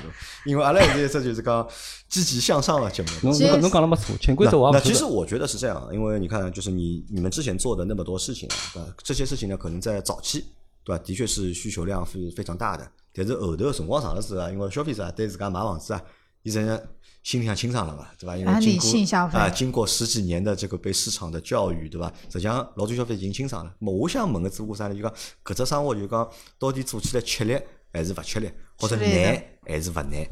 [0.46, 1.66] 因为阿拉现在这就是讲
[2.10, 3.10] 积极向上的节目。
[3.24, 10.46] 侬侬侬讲了没错，潜规则我那其实我觉得是这样，因为你看，就是你你们之前做的那么多事情啊，这些事情呢，可能在早期
[10.84, 16.02] 对吧，的确是需求量是非常大的，但是后头辰光长了之后，因为消费者对自家买房子啊，
[16.44, 16.82] 伊在
[17.28, 18.38] 心里向清爽了嘛，对吧？
[18.38, 22.10] 因为经过啊，经过十几年的这个被市场的教育，对吧？
[22.30, 23.76] 实际上老多消费已经清爽了。
[23.80, 24.96] 么我想问个主顾啥呢？
[24.96, 25.14] 就讲
[25.44, 26.26] 搿只生活就讲
[26.58, 27.60] 到底做起来吃力
[27.92, 30.26] 还是勿吃力，或者难还是勿难？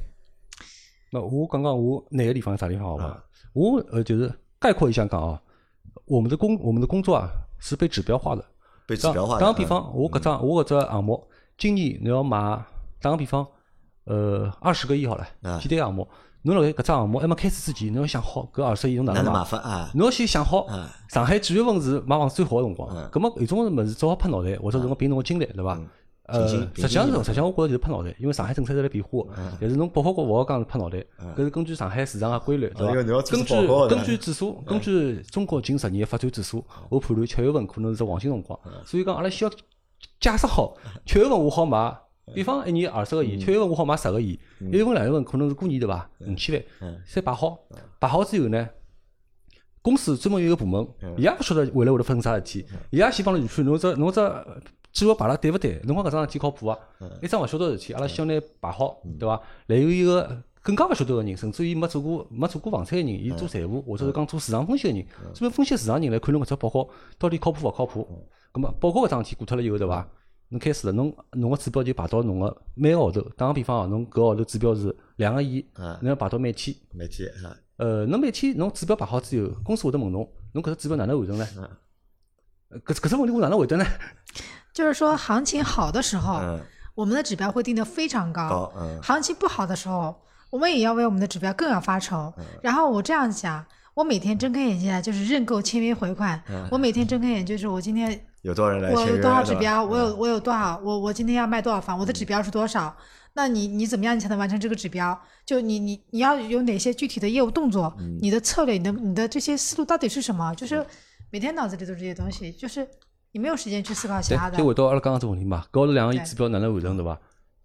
[1.12, 3.22] 那我刚刚我难个地方啥地方好吧？
[3.52, 5.42] 我呃就是概括一下讲啊，
[6.06, 7.30] 我们的工我们的工作啊
[7.60, 8.46] 是被指标化的。
[8.88, 9.38] 被指标化。
[9.38, 11.28] 打个比方，我搿张我搿只项目，
[11.58, 12.66] 今年你要买，
[13.02, 13.46] 打个比方，
[14.06, 15.28] 呃，二十个亿好了，
[15.60, 16.08] 几单项目。
[16.46, 19.90] 侬辣盖搿只项目还没开始之前，侬要想好搿二十亿侬哪能买法啊？
[19.96, 20.68] 侬要先想好，
[21.10, 22.88] 上海几月份是买房最好个辰光？
[23.12, 25.80] 搿么有种物事只好拍脑袋，或者是侬凭侬个经历，对伐？
[26.28, 29.24] 呃，实际上是，实际上我觉着就是拍脑袋，因为上海政策在辣变化。
[29.60, 31.04] 但是侬不好讲，勿好讲是拍脑袋，
[31.36, 33.22] 搿是根据上海市场个规律，对伐？
[33.24, 38.60] 根据根据指数，根据中国近十年发展指数，我判断七月份可能是只黄金辰光。
[38.86, 39.52] 所以讲，阿拉需要
[40.20, 40.76] 假设好，
[41.08, 41.96] 七月份我好买。
[42.34, 46.10] 比方一年二十个亿，七月份我好买十个亿，一月份、两月份可能是过年对伐？
[46.22, 47.60] 五千万，先摆好，
[48.00, 48.68] 摆好之后呢，
[49.82, 54.62] 公司专门有一个部门，伊也勿晓得未来会得发生啥事体，伊也先帮侬预判，侬这侬这
[54.92, 55.80] 计划摆了对勿对？
[55.84, 56.78] 侬讲搿桩事体靠谱啊？
[57.22, 59.40] 一桩勿晓得事体，阿拉先拿摆好，对伐？
[59.68, 68.08] 来有一个更加勿晓得个人，甚至于没做过没做过房产个人，伊做财务或者是讲做市场分析个人，专门分析市场人来看侬搿只报告到底靠谱勿靠谱？
[68.52, 70.10] 葛末报告搿桩事体过脱了以后，对伐？
[70.56, 73.22] 侬开始了，侬侬个指标就排到侬个每个号头。
[73.36, 75.66] 打个比方哦，侬搿号头指标是两个亿，
[76.00, 76.74] 侬要排到每天。
[76.94, 77.30] 每天
[77.76, 81.46] 呃，侬每天侬指标排好之后，公司会得问侬，侬搿只指标哪能完成呢？
[82.86, 83.86] 搿搿只问题我哪能回答呢？
[84.74, 86.40] 就是说，行情好的时候，
[86.94, 88.72] 我们的指标会定得非常高。
[89.04, 90.16] 行情不好的时候，
[90.52, 92.34] 我们也要为我们的指标更要发愁。
[92.64, 96.42] 然后我这样想，我每天睁开眼睛啊就是认购、签约、回款。
[96.72, 98.26] 我每天睁开眼就是我今天。
[98.46, 99.84] 有多少人来我有多少指标？
[99.84, 100.80] 我有我有多少？
[100.84, 101.98] 我我今天要卖多少房？
[101.98, 102.96] 我的指标是多少？
[103.34, 105.20] 那你你怎么样你才能完成这个指标？
[105.48, 107.92] 就你你你要有哪些具体的业务动作？
[108.22, 110.54] 你的策略，你的你的这些思路到底是什么？
[110.54, 110.86] 就是
[111.32, 112.88] 每天脑子里都是这些东西，就是
[113.32, 114.56] 你没有时间去思考其他的。
[114.60, 117.18] 就回到阿拉刚刚这问题嘛，搞了两个亿指标哪能完成对吧？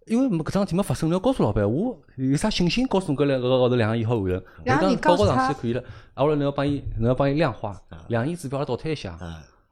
[0.07, 4.43] 因为没搿桩事体没发生，你要告诉老板，我有啥信心告诉侬搿两个号头两个亿好完成？
[4.64, 9.19] 然后你告诉他可以了，啊，我来侬要帮伊侬要帮伊量化，两亿指标倒推一下。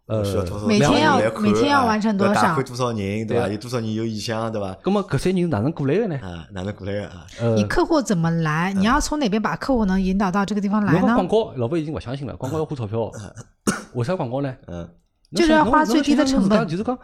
[0.09, 0.23] 呃，
[0.67, 2.35] 每天要每天要完成多少？
[2.35, 3.47] 大概多少人，对吧？
[3.47, 4.77] 有多少人有意向，对吧？
[4.85, 6.19] 那么搿些人哪能过来的呢？
[6.23, 7.27] 啊，哪能过来的啊？
[7.55, 8.73] 你客户怎么来？
[8.73, 11.15] 你要从哪边把客户能引导到这个地方来呢？
[11.15, 13.11] 广告，老板已经勿相信了，广告要花钞票，
[13.95, 14.55] 为啥广告呢？
[14.67, 14.89] 嗯，
[15.35, 16.99] 就是要花最低的成本，就是讲。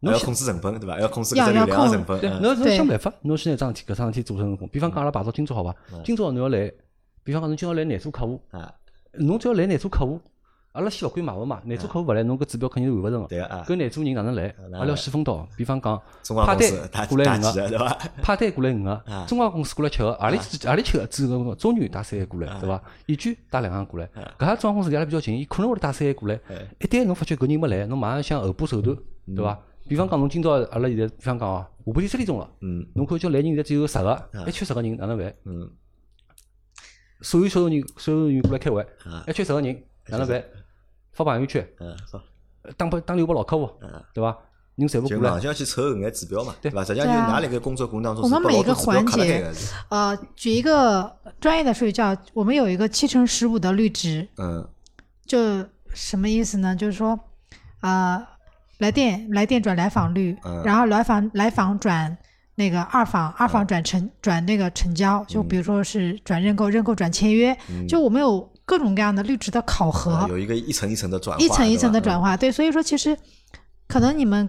[0.00, 0.98] 要控制成本，对伐？
[0.98, 2.18] 要控制搿流量成本。
[2.20, 4.66] 对，侬要想办法，侬现在桩事体，搿桩事体做成功。
[4.72, 5.74] 比方讲，阿拉排到今朝好伐？
[6.02, 6.72] 今朝侬要来，
[7.22, 8.40] 比方讲侬今朝来廿组客户，
[9.18, 10.18] 侬只要来廿组客户，
[10.72, 13.26] 阿拉先勿管买勿买，廿组客户勿来，侬搿指标肯定是完勿成个。
[13.28, 13.64] 对啊。
[13.66, 14.54] 搿廿组人哪能来？
[14.72, 16.00] 阿拉要细分到，比方讲，
[16.46, 22.80] 派单 过来五个，派单过来五个，中华公司过来七个，阿里阿里七个，只个中原带三个过来，对伐？
[23.06, 26.38] 易居带两个过来，搿家中华公司离阿拉比较近，伊可能会得带三个过来。
[26.78, 28.96] 一旦侬发觉搿人没来，侬马上想后补手段，
[29.34, 29.58] 对伐？
[29.88, 32.48] 比方讲，侬今朝阿拉现在，比方讲哦，下半天三点钟了，
[32.94, 35.34] 侬看叫来人现在只有十个，还缺十个人，哪能办？
[37.22, 38.86] 所有销售人，销售人员过来开会，
[39.26, 40.44] 还缺十个人，哪能办？
[41.12, 41.66] 发朋友圈，
[42.76, 43.70] 打拨打电话拨老客户，
[44.12, 44.36] 对伐？
[44.76, 45.40] 人全部过来。
[45.40, 46.84] 就要去凑搿眼指标嘛，对伐？
[46.84, 49.46] 实际上就拿那个工作过程当中，我们每个环节，
[49.88, 54.28] 呃，举一个专业的术语叫，我们有一个七乘十五的绿值。
[54.38, 54.68] 嗯。
[55.26, 56.74] 就什么意思呢？
[56.74, 57.18] 就是说，
[57.80, 58.26] 啊。
[58.80, 62.16] 来电来电转来访率，然后来访来访转
[62.54, 67.54] 那个二访二访转成转那个成交，就比如说是转认购认购转签约，
[67.86, 73.16] 就我们有各种各样的绿植的考核，有一个一层一层的转化，一层一层的转化，对，所以说其实
[73.88, 74.48] 可能你们。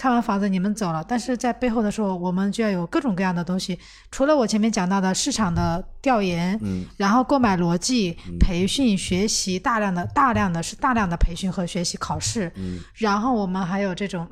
[0.00, 3.76] 看完房子你们走了，但是在背后的时候，我们就要有各种各样的东西。
[4.12, 14.24] 除了我前面讲到的市场的调研，嗯，然后购买逻辑、培训、学习，大量的大量的是大量的培训和学习考试，嗯，然后我们还有这种，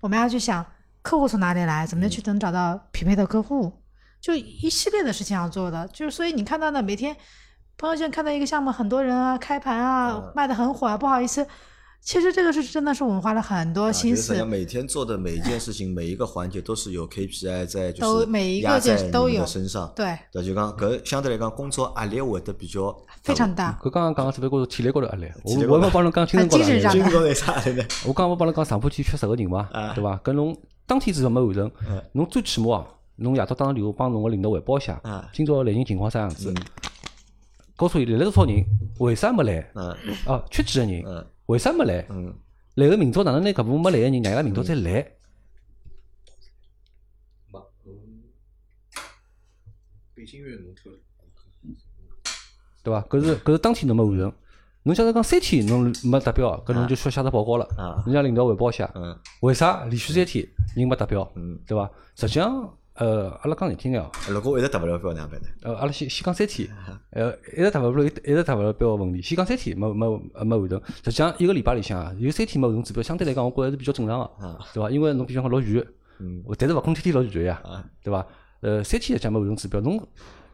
[0.00, 0.64] 我们要去想
[1.02, 3.70] 客户从哪里来，怎么样去能找到匹配的客户，
[4.22, 5.86] 就一系列的事情要做的。
[5.88, 7.14] 就是所以你看到的每天
[7.80, 11.46] 朋友圈看到一个项目，很多人啊开盘啊卖的很火啊，不好意思。
[12.02, 14.44] 其实这个是真的是我们花了很多心思。
[14.44, 19.90] 每天做的每一件事情，每一个环节都是有 KPI 在，就是压在你的身上。
[19.96, 23.78] 对，对，就讲搿相对来讲工作压力会得比较非常大。
[23.82, 27.84] 搿刚刚讲个只不过是体力高头压力，我我没帮侬讲精神高头压力呢。
[28.06, 30.20] 我刚刚帮侬讲上铺区缺十个人嘛，对伐？
[30.22, 30.54] 搿侬
[30.86, 31.70] 当天至少没完成，
[32.12, 32.84] 侬最起码
[33.16, 35.00] 侬夜到打个电话帮侬个领导汇报一下，
[35.32, 36.52] 今朝来人情况啥样子？
[37.80, 38.62] 告诉伊来了多少人，
[38.98, 39.58] 为啥没来？
[40.26, 41.26] 啊，缺几个人？
[41.46, 42.06] 为啥没来？
[42.10, 42.38] 嗯，
[42.74, 45.00] 来个明朝哪能拿搿部分没来个人，让伊拉明朝再来？
[50.14, 50.92] 北京月侬挑
[52.82, 53.00] 对伐？
[53.08, 54.30] 搿是搿是当天侬没完成。
[54.82, 57.64] 侬假使讲三天侬没达标，搿侬就需要写只报告了。
[57.78, 58.90] 啊，侬向领导汇报一下。
[58.94, 61.26] 嗯，为啥连续三天人没达标？
[61.34, 61.90] 嗯，对伐？
[62.14, 62.76] 实际上。
[63.00, 64.10] 呃，阿拉讲难听点哦。
[64.28, 65.48] 如果一直达勿了标，哪样办呢？
[65.62, 66.68] 呃，阿拉先先讲三天，
[67.12, 69.22] 呃，一直达勿了，一直达勿了标个问题。
[69.22, 70.78] 先讲三天，没没没完成。
[71.02, 74.90] 实际上一个礼拜里向啊，有三天没完成指标，相对来讲，我觉着是比较正常个，对伐？
[74.90, 75.82] 因为侬比方讲落雨，
[76.18, 77.62] 嗯，但是勿可能天天落雨呀，
[78.04, 78.26] 对伐？
[78.60, 79.98] 呃，三天讲没完成指标，侬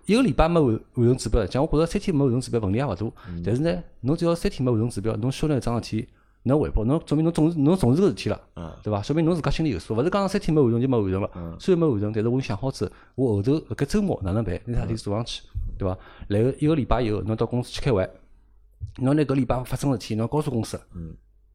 [0.05, 3.13] 一个礼拜没完完成指标，实际讲我觉着三天没完成指标问题也勿大。
[3.45, 6.09] 但是呢，侬只要三天没完成指标，侬销量一桩事体。
[6.47, 8.41] 侬汇报，侬说明侬重视侬重视搿事体了，
[8.83, 9.03] 对伐？
[9.03, 11.57] 说明侬自家心里有数，勿是讲三天没完成就没完成了。
[11.59, 14.59] 虽然没完成，但是我想好子，我后头搿周末哪能办？
[14.67, 15.43] 拿啥事体做上去，
[15.77, 15.99] 对伐？
[16.29, 18.09] 然后一个礼拜以后，侬到公司去开会，
[18.99, 20.81] 侬拿搿礼拜发生事体，侬告诉公司，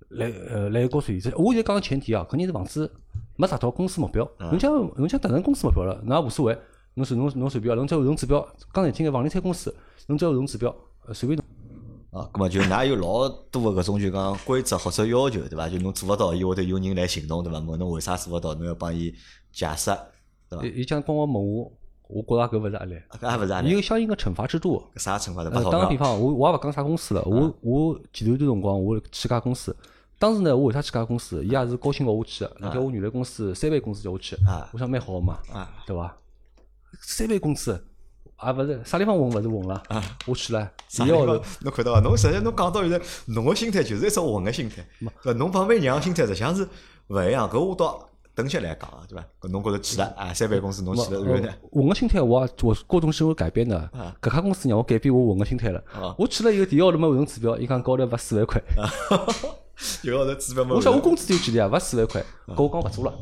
[0.10, 2.92] 来呃来告诉伊，这我就讲个前提啊，肯定是房子
[3.38, 4.30] 没达到公司目标。
[4.40, 6.58] 侬讲侬讲达成公司目标了，那无所谓，
[6.96, 8.46] 侬随侬侬随便，侬只要完成指标。
[8.74, 9.74] 刚才听个房地产公司，
[10.08, 10.76] 侬只要完成指标，
[11.14, 11.46] 随便侬。
[12.12, 15.70] 啊，咁么就㑚有老多个搿种就讲规则或者要求，对伐？
[15.70, 17.60] 就侬做勿到，伊会得有人来行动，对伐？
[17.60, 19.16] 问侬为啥做勿到，侬要帮伊
[19.50, 19.90] 解释，
[20.50, 20.66] 对伐？
[20.66, 21.72] 伊讲帮我问我，
[22.10, 23.70] 我觉着搿勿是压力，搿还勿是压力。
[23.70, 24.84] 有相应个惩罚制度。
[24.98, 25.46] 啥惩罚？
[25.46, 29.74] 打个比方，我我也勿讲啥公司了，我我前头段辰光我去家公司，
[30.20, 31.42] 当时呢，我为啥去家公司？
[31.46, 34.36] 伊也是高薪勿下去个，叫我原来公司三倍工资叫我去，
[34.74, 35.40] 我想蛮好个嘛，
[35.88, 36.14] 对伐？
[37.00, 37.82] 三倍工资。
[38.42, 39.82] 啊，勿是啥地方混，勿是混了。
[39.88, 40.70] 啊，我去了。
[40.88, 41.26] 啥地方？
[41.26, 42.00] 侬看到伐？
[42.02, 44.84] 侬实际侬讲到现在，侬个心态就是一种混个心态。
[45.24, 46.68] 搿侬帮每娘心态实际上是
[47.08, 47.48] 勿一样。
[47.48, 49.24] 搿我到等下来讲啊，对伐？
[49.40, 50.34] 搿侬觉着去了啊？
[50.34, 51.54] 三倍公司侬去了，然后呢？
[51.72, 53.90] 混个心态，我我过程是会改变的。
[54.22, 55.84] 搿家公司让我改变我混个心态了。
[56.18, 58.60] 我去了以后，第一号头没完成指标，伊讲高头罚四万块。
[60.04, 63.14] 一个号头指标没我想我工资就几钿啊，罚四万块，搿我讲勿做了。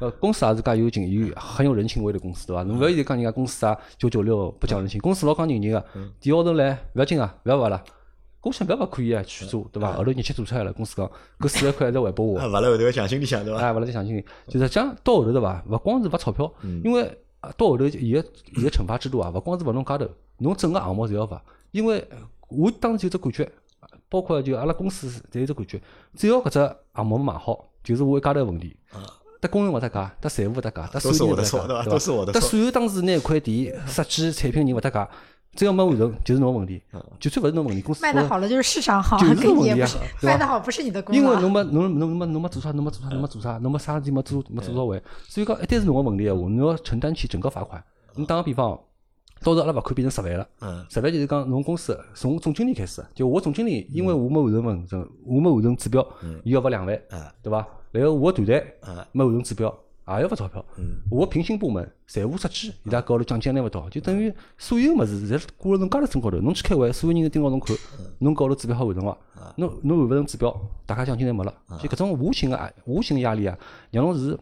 [0.00, 2.62] 呃，公司也是介有情，有很有人情味的公司，对伐？
[2.64, 5.84] 侬勿要现在讲人家公司啊，九九六不讲人情，公司老讲人情个。
[6.20, 7.82] 第二号头来，勿要紧啊，勿要罚了。
[8.42, 9.92] 我想勿要罚可以啊，去做，对伐？
[9.92, 12.38] 后头日期做出来了，公司讲搿四万块还是还拨我。
[12.38, 13.60] 罚了后头奖金里向对伐？
[13.60, 15.62] 哎，罚了在奖金里，就是讲到后头对伐？
[15.68, 16.52] 勿光是罚钞票，
[16.84, 17.04] 因为
[17.56, 18.24] 到后头伊个
[18.56, 21.40] 伊个惩罚制度啊，勿光是罚侬家头，侬整个项目侪要罚。
[21.70, 22.04] 因为
[22.48, 23.50] 我当时就只感觉。
[24.12, 25.80] 包括就阿拉公司侪有只感觉，
[26.14, 28.76] 只要搿只项目没卖好，就是我一家头问题。
[29.40, 32.32] 搭工程勿搭界，搭财务勿搭界，搭所有人勿搭界，对伐？
[32.32, 35.08] 搭所有当时拿一块地设计产品人勿搭界，
[35.56, 36.80] 只要没完成就是侬问题，
[37.18, 39.88] 就算勿是侬问题，公司卖得好了就是市场好，就是问题啊，
[40.20, 41.20] 卖得好不是你的功劳。
[41.20, 47.82] 因为侬没侬侬侬没侬没做啥，侬没做啥，侬没做啥，侬没啥事体没做没做到位，所以讲一旦是侬个问题闲话，侬要承担起整个罚款。
[48.14, 48.78] 侬打个比方，
[49.42, 50.48] 到时候阿拉罚款变成十万了，
[50.88, 56.06] 十万就是讲侬公司从总经理开始，就我总经理，因为我没完成完成，我没完成指标，
[56.44, 56.98] 伊要罚两万，
[57.42, 57.66] 对伐？
[57.90, 58.64] 然后我团队
[59.12, 59.76] 没完成指标。
[60.04, 60.62] 也要罚钞票，
[61.08, 66.38] 我平行部门财务设计，伊拉高头奖金拿勿到，就等于所有物事侪挂辣侬家头身高头。
[66.38, 67.74] 侬去开会，所有人都盯牢侬看，
[68.18, 69.16] 侬高头指标好完成伐？
[69.56, 70.54] 侬侬完勿成指标，
[70.86, 71.54] 大家奖金侪没了。
[71.80, 73.56] 就搿种无形个无形个压力啊，
[73.92, 74.36] 让侬是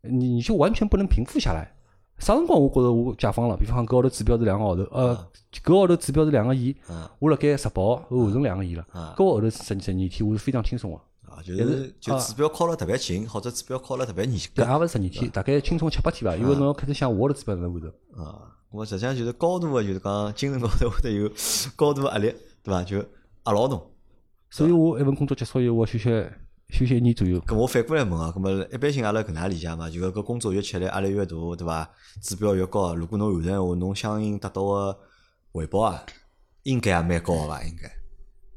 [0.00, 1.70] 你你就完全不能平复下来。
[2.18, 3.56] 啥辰光我觉着我解放了？
[3.56, 5.28] 比方讲搿号头指标是两个号头，呃，
[5.64, 6.74] 搿号头指标是两个亿，
[7.18, 11.00] 我辣盖实报我完成两个亿了，搿号头十十二天我是非常轻松个。
[11.42, 16.36] 就是就指标靠了特别近，或者指标靠了特别严格，也勿是十二天，大概轻松七八天伐。
[16.36, 17.90] 因为侬要开始想我的指标能完成。
[18.16, 21.28] 啊，我实际上就是高度个，就是讲精神高头会得有
[21.74, 22.84] 高度压力，对伐？
[22.84, 23.82] 就压牢侬。
[24.48, 26.08] 所以我一份工作结束以后，我休息
[26.70, 27.40] 休息一年左右。
[27.42, 29.88] 咁我反过来问啊，咁么一般性阿拉搿能理解嘛？
[29.88, 31.88] 就搿工作越吃力，压力越大，对伐？
[32.22, 34.98] 指标越高，如果侬完成闲话，侬相应得到个
[35.52, 36.04] 回报啊，
[36.62, 37.62] 应该也蛮高个伐？
[37.62, 37.90] 应该。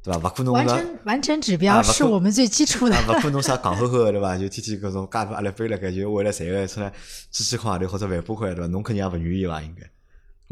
[0.03, 0.29] 对伐？
[0.29, 2.95] 勿可能完成完成指标是我们最基础的。
[3.07, 4.37] 勿可能啥戆呵呵的对伐？
[4.37, 6.91] 就天天搿种加大压力背辣盖，就为了赚个出来
[7.29, 8.67] 几千块钿或者万把块对伐？
[8.67, 9.61] 侬肯定也勿愿意伐？
[9.61, 9.83] 应该。
[9.83, 9.89] 咾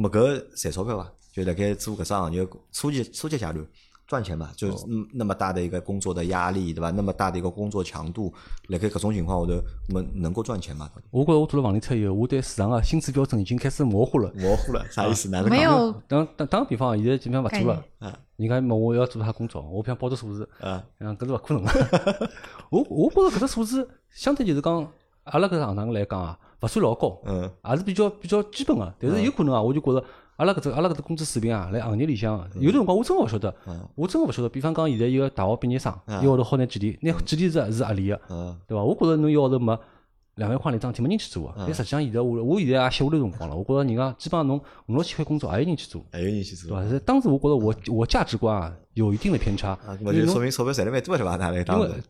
[0.03, 1.11] 么搿赚钞票伐？
[1.33, 3.65] 就辣盖做搿只行业初级初级阶段。
[4.07, 6.91] 赚钱嘛，就嗯那么大的一个工作的压力，对吧？
[6.91, 8.31] 那么大的一个工作强度，
[8.67, 10.89] 辣盖搿种情况下头，我们能够赚钱吗？
[11.09, 14.31] 我觉着我做了房地产以后，我对市场个薪资标准已经开始模糊了。
[14.35, 15.29] 模糊了，啥意思？
[15.29, 15.91] 哪能没有。
[16.07, 17.83] 打打打个比方，现在基本上勿做了。
[17.99, 18.19] 啊。
[18.35, 20.47] 人家问我要做啥工作，我想报只数字。
[20.59, 20.83] 啊。
[20.99, 22.29] 嗯，搿是勿可能个。
[22.69, 24.87] 我我觉着搿只数字相对就是讲，
[25.23, 27.19] 阿拉搿行当来讲啊，勿算老高。
[27.25, 27.49] 嗯。
[27.71, 30.05] 也是比较比较基本个，但是有可能啊，我就觉着。
[30.37, 33.55] 阿拉搿只阿拉搿只工资水平啊，辣行业里向，有的辰光我真个勿晓得，
[33.95, 34.49] 我真个勿晓得。
[34.49, 36.97] 比方讲，现在一个大学毕业生，一号头好拿几钿？
[37.01, 38.19] 拿几钿是是合理个，
[38.67, 38.83] 对伐？
[38.83, 39.77] 我觉着侬一号头没。
[40.35, 41.55] 两万块钿桩事体没人去做啊！
[41.59, 46.99] 但实际上现在我我现在也歇下来辰光了，我觉着人家基本上侬五六千块工作也有人去做，还有人去做，对伐？
[47.05, 51.37] 当时我觉着我我价值观啊有一定的偏差，那就说明钞票赚了蛮多是伐？
[51.37, 51.63] 哪来？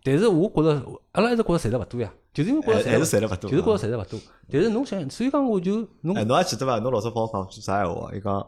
[0.04, 4.20] 但是我觉着阿拉一直觉着赚得勿多呀，就是因为觉着还是赚得勿多，就是觉着赚得勿多。
[4.52, 6.80] 但是侬想，所以讲我就侬，侬还记得伐？
[6.80, 8.10] 侬老早帮我讲句啥闲话？
[8.16, 8.48] 伊讲，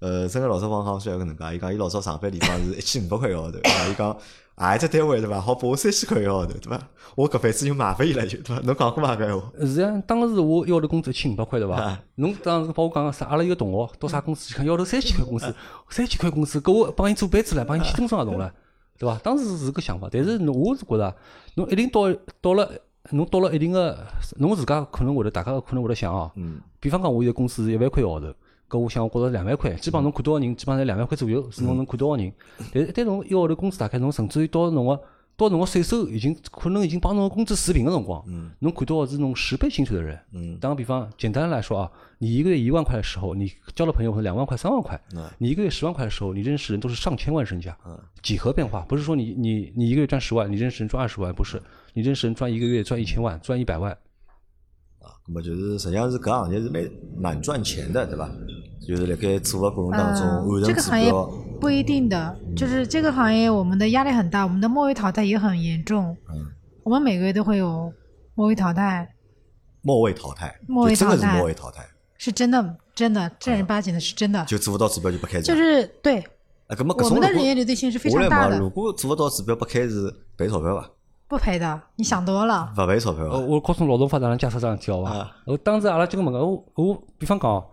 [0.00, 4.16] 呃，真个老早帮我讲说搿能介，伊讲伊老早上班地方是一千五百块一个号头，伊讲。
[4.54, 5.40] 啊，一只单位对伐？
[5.40, 6.80] 好拨我三千块一个号头对伐？
[7.16, 8.62] 我搿辈子就麻烦伊了就对伐？
[8.62, 9.52] 侬讲过嘛搿闲话？
[9.66, 11.98] 是啊，当时我一号头工资一千五百块对伐？
[12.16, 13.26] 侬当时帮我讲个啥？
[13.26, 14.64] 阿拉一个同学到啥公司去看？
[14.64, 15.52] 一号头三千块工资，
[15.90, 18.52] 三千块工资，搿我帮伊做班子了，帮伊签终身合同了，
[18.96, 19.18] 对伐？
[19.24, 21.14] 当时是搿想法，但是侬我是觉着，
[21.56, 22.02] 侬一定到
[22.40, 22.70] 到了，
[23.10, 26.30] 侬到了一定个，侬自家可能会得，大家可能会得想哦。
[26.36, 26.60] 嗯。
[26.78, 28.32] 比方讲，我现在工资是一万块一号头。
[28.74, 32.32] 搿我想，我觉着两万块，基本上侬看多少人，基本上在两万块左右，是侬能看多少人。
[32.72, 35.00] 但是，一旦侬一个号头工资大概侬甚至于到侬个，
[35.36, 38.24] 到侬个税收已经可能已经帮侬工资持平个辰光，
[38.58, 40.18] 侬看到是侬十倍薪水的人。
[40.60, 44.98] 打个比方，简单来说啊，你一个月一万块的时候，你交了朋友可能两万块、三万块；
[45.38, 47.76] 你一个月十万块的时候，你认识人都是上千万身价。
[48.22, 53.96] 几何变化，不是说你你你一个月赚十万，你认识人赚二十万，不是，你认识人赚一个月赚一千万，赚一百万。
[55.26, 58.30] 那么就是实际上是搿行业是蛮蛮赚钱的，对吧？
[58.86, 61.24] 就是辣盖做个过程当中完成指标。
[61.58, 66.14] 不一定的，就是这个行业我们的压力很大，我们的末位淘汰也很严重。
[66.28, 66.44] 嗯。
[66.82, 67.90] 我们每个月都会有
[68.34, 69.08] 末位淘汰。
[69.80, 70.54] 末位淘汰。
[70.68, 71.38] 末位淘汰。
[71.38, 71.88] 末位淘汰。
[72.18, 74.44] 是真的，真的正儿八经的是真的。
[74.44, 75.42] 就做不到指标就不开始。
[75.42, 76.18] 就是对。
[76.66, 78.58] 啊，搿么我们的人员流动性是非常大的。
[78.58, 80.90] 如果做不到指标不开始赔钞票伐？
[81.26, 82.72] 不赔的，你想多了。
[82.76, 83.24] 勿赔钞票。
[83.24, 85.30] 我告诉劳动法上解释桩事体好伐？
[85.46, 87.64] 我当时阿拉几个问个，我我比方讲，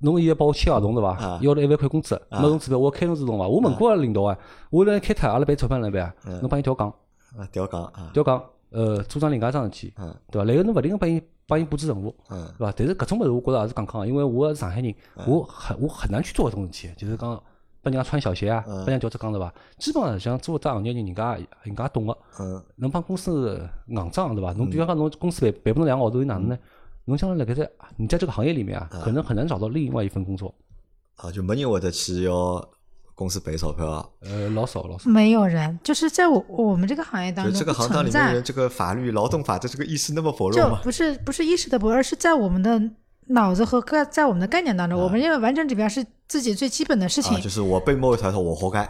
[0.00, 1.38] 侬现在帮我签合同对伐？
[1.40, 3.46] 要了一万块工资，没侬指标，我开侬合同伐？
[3.46, 4.36] 我问过阿拉领导啊，
[4.70, 6.12] 我来开脱，阿拉赔钞票哪能办？
[6.40, 6.92] 侬帮伊调岗。
[7.38, 8.10] 啊，调岗啊。
[8.12, 9.94] 调岗，呃，做桩另外桩事体，
[10.30, 10.44] 对伐？
[10.44, 12.72] 然后侬勿停个帮伊帮伊布置任务，对伐？
[12.76, 14.92] 但是搿种物事我觉着也是讲讲，因为我是上海人，
[15.26, 17.40] 我很我很难去做搿种事体，就是讲。
[17.82, 19.52] 拨人家穿小鞋啊，拨人家调只岗对伐？
[19.76, 22.16] 基本上像做只行业人，人家人家懂个，
[22.76, 24.52] 能帮公司硬仗对伐？
[24.52, 26.58] 侬比方讲，侬公司赔赔不侬两个号头，有哪能呢？
[27.06, 30.54] 侬将来辣盖在你在这个行业里面啊，可能很难找到另外一份工作。
[31.16, 32.64] 啊，就没人会得去要
[33.16, 34.08] 公司赔钞票啊？
[34.20, 35.10] 呃，老少老少。
[35.10, 40.80] 没有人，就是在我我们这个行业当中，这个行当里面，这个法律劳动法的这个意识那么薄弱吗？
[40.84, 42.80] 不是不是意识的薄，而是在我们的。
[43.28, 47.40] 脑子和概在我们的概念当中，我们认为完成指标是自己最基本的事情。
[47.40, 48.88] 就是我被末位淘汰，我活该，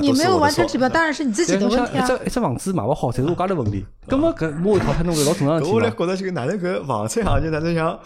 [0.00, 2.04] 你没有完成指标，当然是你自己的问题啊。
[2.04, 3.84] 一只一只房子买勿好，才是我家的问题。
[4.08, 7.98] 根本搿末位淘汰侬个老正常事体我来觉得这个哪能搿房产行业哪能像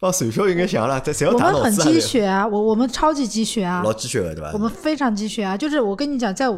[0.00, 4.50] 帮水票应该像了，这要打我们很积血啊，我我们超级积血啊，老积雪的对吧？
[4.54, 6.48] 我们非常积血啊，就是我跟你讲，在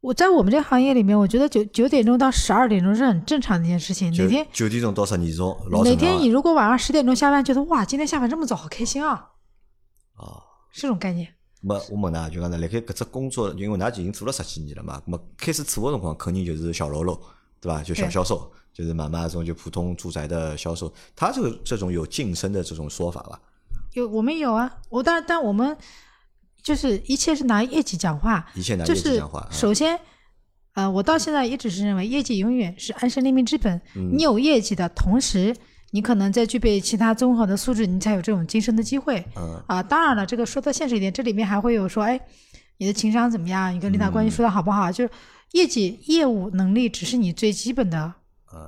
[0.00, 4.10] 我在我们这个行业里面，我觉得九九点钟到十二点钟是很正常的一件事情。
[4.12, 9.30] 哪天九点钟到十二点钟，哪天你如果晚上十点钟下班，觉得哇，今天下班这么早，好开心啊！
[10.16, 11.28] 哦，是这种概念。
[11.60, 17.20] 没，我问㑚，就讲呢，辣盖搿只工作，因为㑚已经做了十几年了嘛，么开始做个辰光，肯定就是小喽啰，
[17.60, 17.82] 对吧？
[17.82, 20.90] 就小销售，就是买卖这种就普通住宅的销售。
[21.14, 23.38] 他这个这种有晋升的这种说法吧？
[23.92, 24.78] 有，我们有啊。
[24.88, 25.76] 我但但我们
[26.62, 29.48] 就是一切是拿业绩讲话，一切拿业绩讲话。
[29.50, 29.98] 首先，
[30.74, 33.80] 呃，我到现在一直是认为，业绩永远是安身立命之本。
[33.94, 35.56] 你有业绩的同时。
[35.92, 39.26] 你可能在具备其他综合的素质，你才有这种晋升的机会。
[39.34, 42.20] 嗯啊，当然了，这个说的现实一点，这里面还会有说，哎，
[42.76, 43.74] 你的情商怎么样？
[43.74, 44.92] 你跟领导关系处的好不好？
[44.92, 45.10] 就是
[45.50, 48.14] 业绩、业务能力，只是你最基本的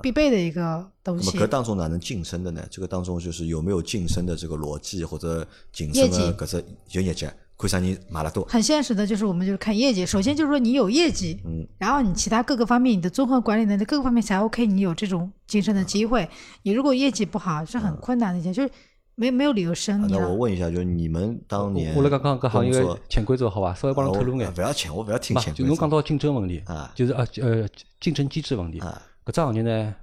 [0.01, 1.31] 必备的一个东西。
[1.33, 2.61] 那么，当中哪能晋升的呢？
[2.69, 7.25] 这个当中就是有没有晋升的这个逻辑或者晋升的搿只有业绩。
[7.63, 8.43] 看啥人买了多？
[8.45, 10.05] 很现实的，就是我们就是看业绩。
[10.05, 16.27] 首先就是说你有业绩，嗯，然后你其他各个方面，你的综合管理能力各个方面才 OK，你有这种晋升的机会。
[16.63, 18.69] 你如果业绩不好，是很困难的一件，就是
[19.15, 20.05] 没没有理由升。
[20.09, 23.73] 那我问一下，就是你们当年，我来刚刚搿行业潜规则好吧？
[23.73, 24.53] 稍微帮侬透露眼。
[24.53, 25.63] 不要潜，我不要听潜规则。
[25.63, 27.67] 就侬讲到竞争问题啊，就是呃呃
[28.01, 29.01] 竞争机制问题啊。
[29.25, 29.95] 搿只行业呢，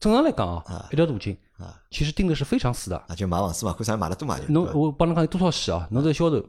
[0.00, 2.96] 正常来讲啊，一条途径啊，其实定的是非常死的。
[3.06, 4.44] 啊，就买房子嘛，看啥买了多嘛就。
[4.48, 5.86] 侬我帮侬讲有多少死啊？
[5.90, 6.44] 侬是销售。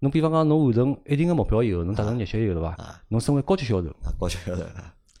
[0.00, 2.76] 侬比方讲，侬完成一定个目标以后，侬达成业绩以后，对伐？
[3.08, 4.62] 侬升为高级销售，高级销售，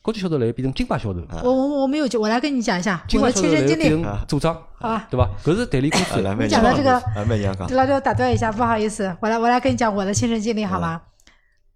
[0.02, 1.20] 高级销售来变成金牌销售。
[1.44, 3.90] 我我我没有，我来跟你讲一下我的亲身经历。
[4.26, 5.30] 组长，好吧，对吧？
[5.44, 6.16] 搿是代理公司。
[6.16, 7.02] 你讲的这个，
[7.74, 11.02] 老刘打断一下，不好意思，我来我来跟你讲我的亲身经历，好吗？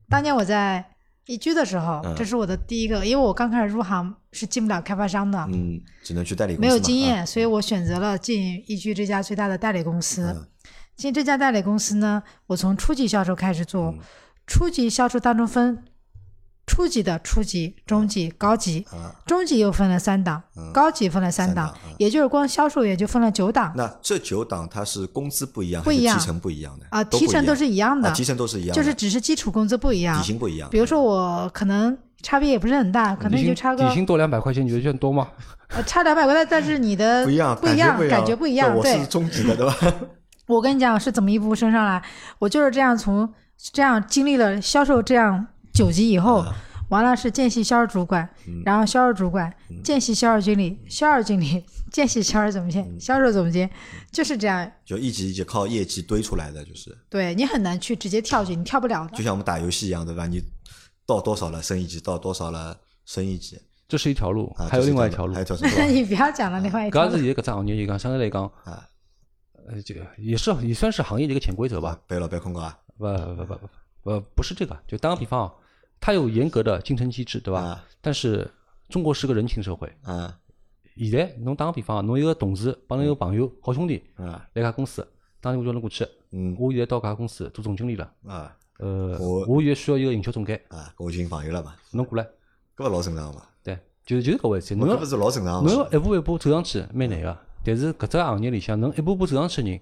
[0.08, 0.82] 当年我在
[1.26, 10.48] 易居的时候，这是我的第一个，因为我刚开始入行是进不了开发商的，嗯，只能去代理，没有经验，所以我选择了进易居这家最大的代理公司。
[10.96, 13.94] 进这家代理公司呢，我从初级销售开始做，
[14.46, 15.84] 初级销售当中分
[16.66, 18.86] 初级的初级、中级、高级，
[19.26, 20.42] 中级又分了三档，
[20.72, 23.72] 高级分了三档，也就是光销售也就分了九档。
[23.76, 30.68] 那这九档它是工资不一样，不一样，提成不一样的啊，提成都是一样的，提成都是一样，就是只是基础工资不一样，底薪不一样。
[30.70, 35.28] 比如说我可能差别也不是很大，可能也就差个底薪多两百块钱，你觉得算多吗？
[35.68, 38.72] 呃，差两百块，但但是你的不一样，不一样，感觉不一样。
[38.76, 39.76] 我是中级的，对吧？
[40.46, 42.02] 我跟你讲是怎么一步步升上来，
[42.38, 43.32] 我就是这样从
[43.72, 46.44] 这样经历了销售这样九级以后，
[46.90, 48.28] 完了是见习销售主管，
[48.64, 53.68] 然后销售主管，见习销售经理，销售经理，见习销售总监，销售总监，
[54.12, 54.70] 就是这样。
[54.84, 56.96] 就一级一级靠业绩堆出来的，就是。
[57.08, 59.16] 对你很难去直接跳级，你跳不了的。
[59.16, 60.26] 就像我们打游戏一样，对吧？
[60.26, 60.42] 你
[61.06, 62.76] 到多少了升一级，到多少了
[63.06, 65.32] 升一级，这是一条路，还有另外一条路。
[65.32, 65.62] 还有条路。
[65.90, 67.08] 你不要讲了，另外一条。
[67.08, 68.86] 搿是现在搿只行业就讲相对来讲啊。
[69.66, 72.00] 呃，这个也是也算是行业的一个潜规则吧。
[72.06, 72.78] 白老板困觉啊？
[72.96, 74.78] 不不不不呃，不是这个。
[74.86, 75.52] 就打个比方啊，
[76.00, 77.84] 它有严格的竞争机制，对吧？
[78.00, 78.50] 但是
[78.88, 79.90] 中国是个人情社会。
[80.02, 80.38] 啊。
[80.96, 85.06] 现在侬打个比方，侬一个同事帮侬一个朋友、好兄弟，啊，来家公司，
[85.40, 88.12] 当年我叫侬过去，嗯，我现在到搿家公司做总经理了。
[88.26, 88.56] 啊。
[88.78, 90.60] 呃，我我现在需要一个营销总监。
[90.68, 91.74] 啊，我已经朋友了嘛。
[91.92, 92.24] 侬过来。
[92.76, 93.42] 搿勿老正常嘛？
[93.62, 94.74] 对，就是就是搿回事。
[94.74, 95.64] 侬搿勿是老正常。
[95.64, 97.38] 侬要一步一步走上去，蛮难个。
[97.64, 99.80] 但是搿只行业里向，能一步步走上去人。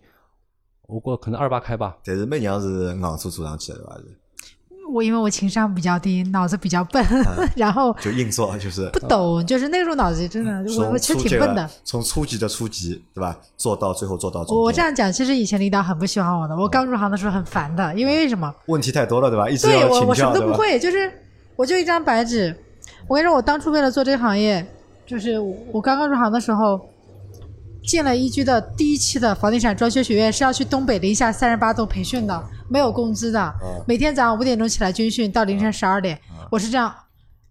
[0.88, 3.96] 我觉可能二八开吧，但是每娘是硬做做上去的，对吧？
[4.92, 7.02] 我因为我情商比较低，脑子比较笨，
[7.56, 11.70] 然后就硬做，就是不懂，就是那种脑子真的，我我其实挺笨的。
[11.82, 13.38] 从初级的初级，对吧？
[13.56, 14.42] 做到最后做到。
[14.48, 18.54] 我这样讲，其实以前领导很不喜欢我的，我刚入行的时候很烦的，因为为什么？
[18.66, 19.48] 问题太多了，对吧？
[19.48, 21.10] 一直对我我什么都不会，就是
[21.56, 22.54] 我就一张白纸。
[23.06, 24.66] 我跟你说，我当初为了做这个行业，
[25.06, 25.38] 就是
[25.72, 26.78] 我刚刚入行的时候。
[27.86, 33.54] 进了一居的第一期的房地产装修学院是要去东北零下三十八度培训的，没有工资的，
[33.86, 36.20] 每天早上五点钟起来军训到凌晨十二点，
[36.50, 36.94] 我是这样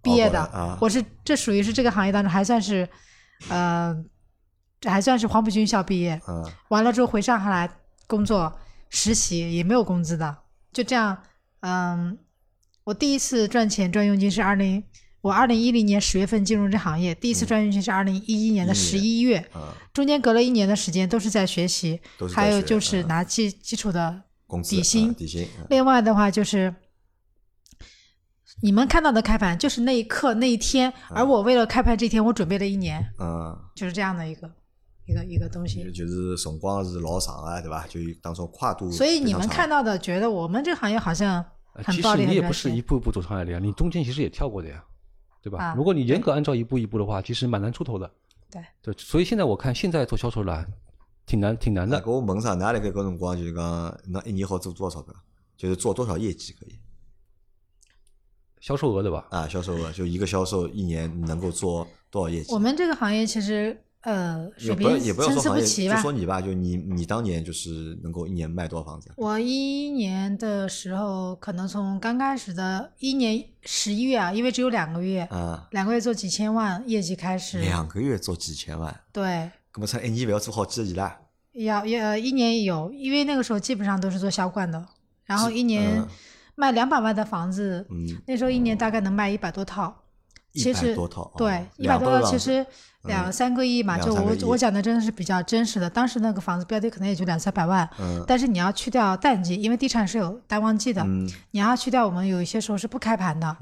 [0.02, 2.88] 毕业的，我是这属于是这个行业当中还算是，
[3.50, 3.96] 呃，
[4.80, 6.20] 这还算是黄埔军校毕业，
[6.70, 7.70] 完了之后回上海来
[8.08, 8.52] 工作
[8.90, 10.38] 实习也没有工资的，
[10.72, 11.18] 就这样，
[11.60, 12.18] 嗯，
[12.86, 14.84] 我第一次赚钱赚佣金是二零。
[15.22, 19.46] 我二零一零年十月份进入这行业，第一次赚进去是二零一一年的十一月，
[19.94, 22.00] 中间隔了一年的时间都是在学习，
[22.34, 24.24] 还有就是拿基基础的
[24.68, 25.14] 底薪。
[25.14, 25.48] 底薪。
[25.70, 26.74] 另外的话就是，
[28.64, 33.04] 你们看到的开盘就是那一刻那一天，而我为了开盘这天，我准备了一年。
[33.20, 34.50] 嗯，就是这样的一个
[35.06, 35.84] 一个一个东西。
[35.92, 37.86] 就是辰光是老长啊，对吧？
[37.88, 38.92] 就当中跨度。
[38.92, 41.46] 所以你们看到的，觉得我们这个行业好像。
[41.90, 44.84] 其实你也不是一步一步走上来的呀，你中间其实也跳过的呀，
[45.42, 45.74] 对吧？
[45.76, 48.10] 如果你严格按照一步一步的话，其实蛮难出头的。
[48.52, 50.66] 对对，所以现在我看现在做销售了，
[51.26, 52.04] 挺难挺难的。
[52.06, 52.54] 我问啥？
[52.54, 55.16] 哪里个搿辰光就是讲，那一年好做多少个？
[55.58, 56.80] 就是做多少业绩可以？
[58.60, 59.28] 销售额对吧？
[59.32, 62.54] 啊，销售额就一个销售一年能够做多少业绩？
[62.54, 63.84] 我们这个行业其实。
[64.02, 65.95] 呃，水平参差不齐吧。
[65.95, 69.12] 就说你吧，就你你当年就是能够一年卖多少房子？
[69.16, 77.60] 我一一年的时候，可能从刚开始的一年十一月啊，因为只有两个月，啊，两个月做几千万业绩开始。
[77.60, 79.02] 两个月做几千万？
[79.12, 79.52] 对。
[79.76, 81.20] 那么才一年不要做好几个亿啦？
[81.54, 84.84] 要要一年有，因为那个时候基本上都是做销冠的，
[85.26, 86.04] 然后一年
[86.56, 89.95] 卖两百万的房子，嗯，那时候一年大概能卖一百多套。
[90.54, 92.66] 其实多套，对，一百多套，其实
[93.04, 95.89] 两三个亿嘛，就我我讲的真的是比较真实的。
[95.89, 97.89] 当时那个房子标的可能也就两三百万，
[98.28, 101.02] 但是你要去掉淡季，因为地产是有淡旺季的，
[101.52, 103.56] 你要去掉我们有一些时候是不开盘的，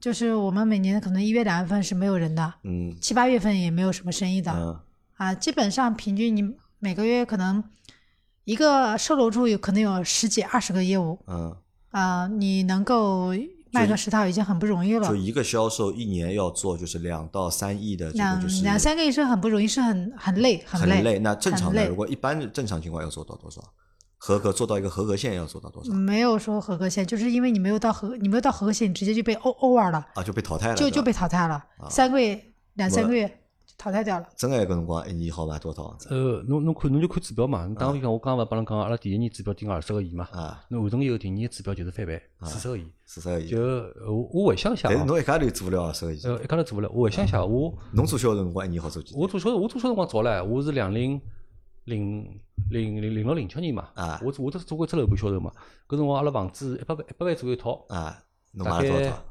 [0.00, 2.52] 就是我们每年可能一月两月份是没有人的，
[3.00, 4.82] 七八月份也没有什么生意的，
[5.14, 6.42] 啊，基本上平均你
[6.80, 7.62] 每个月可能
[8.44, 11.18] 一个售楼处有可能有十几二十个业务，
[11.90, 13.32] 啊，你能够。
[13.76, 15.08] 卖个十套已经很不容易了。
[15.08, 21.18] 就一个销售一年要做就是两到三亿的，两两三个亿是很不容易，是很很累，很累。
[21.18, 23.60] 那正常的，如果一般正常情况要做到多少？
[24.18, 25.92] 合格做到一个合格线要做到多少？
[25.92, 31.62] 没有说合格线，就是因为你没有到合，你没有到合格线，你直接就被 O over 了啊，就被淘汰了，就就被淘汰了。
[31.90, 32.42] 三个月，
[32.74, 33.40] 两三个月。
[33.78, 34.26] 淘汰掉了。
[34.36, 36.08] 真个搿辰光一年好卖多少房子？
[36.10, 37.66] 呃，侬侬看侬就看指标嘛。
[37.78, 40.26] 打个比方，我刚刚勿帮侬讲，阿拉第一年指标定二十个亿嘛。
[40.32, 40.64] 啊。
[40.70, 42.86] 侬完成以后，第二年指标就是翻倍，四十个亿。
[43.04, 43.48] 四十个亿。
[43.48, 43.60] 就
[44.06, 44.88] 我我回想一下。
[44.88, 46.20] 但是侬一家头做不了二十个亿。
[46.24, 46.88] 呃，一家头做不了。
[46.90, 47.76] 我回想一下，我。
[47.92, 49.14] 侬做销售辰光一年好做几？
[49.14, 51.20] 我做销售，我做销售辰光早唻，我是两零
[51.84, 53.88] 零零零零六零七年嘛。
[53.94, 54.20] 啊。
[54.24, 55.52] 我我都做过一只楼盘销售嘛。
[55.86, 57.84] 搿辰光阿拉房子一百万一百万左右一套。
[57.88, 58.16] 啊。
[58.52, 59.22] 侬买了多少套？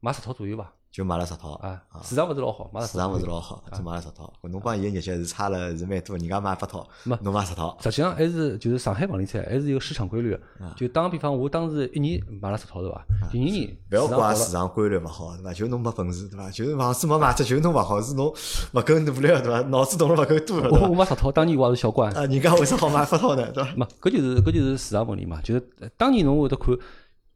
[0.00, 0.72] 买十套左右吧。
[0.92, 4.30] 就买了十套啊，市场勿是老好，市场勿是老好，就买了十套。
[4.42, 7.74] 侬帮伊个业绩是差了是蛮多，人家买八套，侬买十套。
[7.80, 10.40] 实际上还是就是上海房地产还是有市场规律个。
[10.76, 13.02] 就打个比方，我当时一年买了十套，对伐？
[13.30, 15.54] 第二年勿要怪市场规律勿好，对伐？
[15.54, 16.50] 就侬没本事，对伐？
[16.50, 19.62] 就是房子没卖出，就侬勿好，是侬勿够努力，对伐？
[19.62, 20.60] 脑子动了勿够多。
[20.68, 22.12] 我我买十套，当年我也是小官。
[22.12, 23.50] 啊，人家为啥好买八套呢？
[23.50, 23.70] 对伐？
[23.76, 25.40] 没，搿就是搿就是市场问题嘛。
[25.42, 25.66] 就是
[25.96, 26.76] 当年侬会得看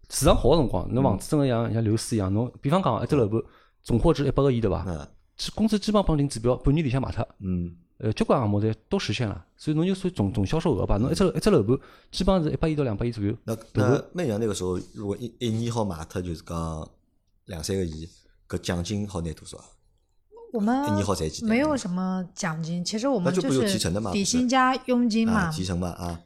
[0.08, 3.40] 市场好个辰光，侬房子真个像像流水一样，侬比方讲一只楼盘。
[3.82, 4.84] 总货值一百个亿，对伐？
[4.86, 5.06] 嗯。
[5.54, 7.26] 公司基本绑定指标，半年里向卖脱。
[7.38, 7.76] 嗯。
[7.98, 11.78] 呃，交关项目侪都实现了，所以侬就算总总销售额吧，侬一只一只楼盘，
[12.10, 13.32] 基本上是一百亿到两百亿左右。
[13.44, 16.88] 那那那像那个时候，如果一一年好卖脱，就是讲
[17.46, 18.08] 两三个亿，
[18.48, 19.56] 搿奖金好拿多少？
[20.52, 21.44] 我们一年好赚几？
[21.46, 23.78] 没有什么奖金，其实我们就是
[24.12, 25.50] 底薪加佣金嘛。
[25.50, 26.20] 提成嘛啊。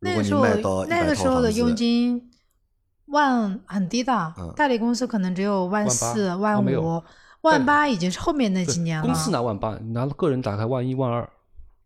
[0.00, 2.30] 那个时候那个时候的佣金。
[3.08, 7.02] 万很低的，代理公司可能只有万四、万五、
[7.42, 9.04] 万八，已经是后面那几年了。
[9.04, 11.28] 公司拿万八，拿个人打开万一、万二。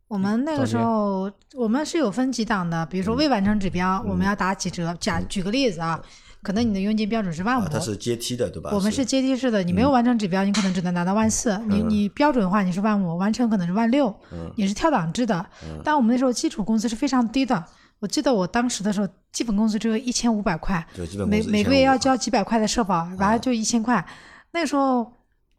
[0.08, 4.94] 我们那个时候，我们是有分几档的，比如说未完成指标，我们要打几折。
[5.00, 5.98] 假举个例子啊，
[6.42, 8.70] 可能你的佣金标准是万五，它是阶梯的，对吧？
[8.74, 11.56] 我们是阶梯式的，你没有完成指标，你可能只能拿到万四。
[11.66, 14.14] 你你标准的话你是万五，完成可能是万六，
[14.56, 15.46] 你是跳档制的。
[15.82, 17.64] 但我们那时候基础工资是非常低的。
[18.02, 20.84] 我记得我当时的时候，基本工资只有一千五百块，
[21.28, 24.04] 每每个月要交几百块的社保，完了就一千块。
[24.50, 25.06] 那时候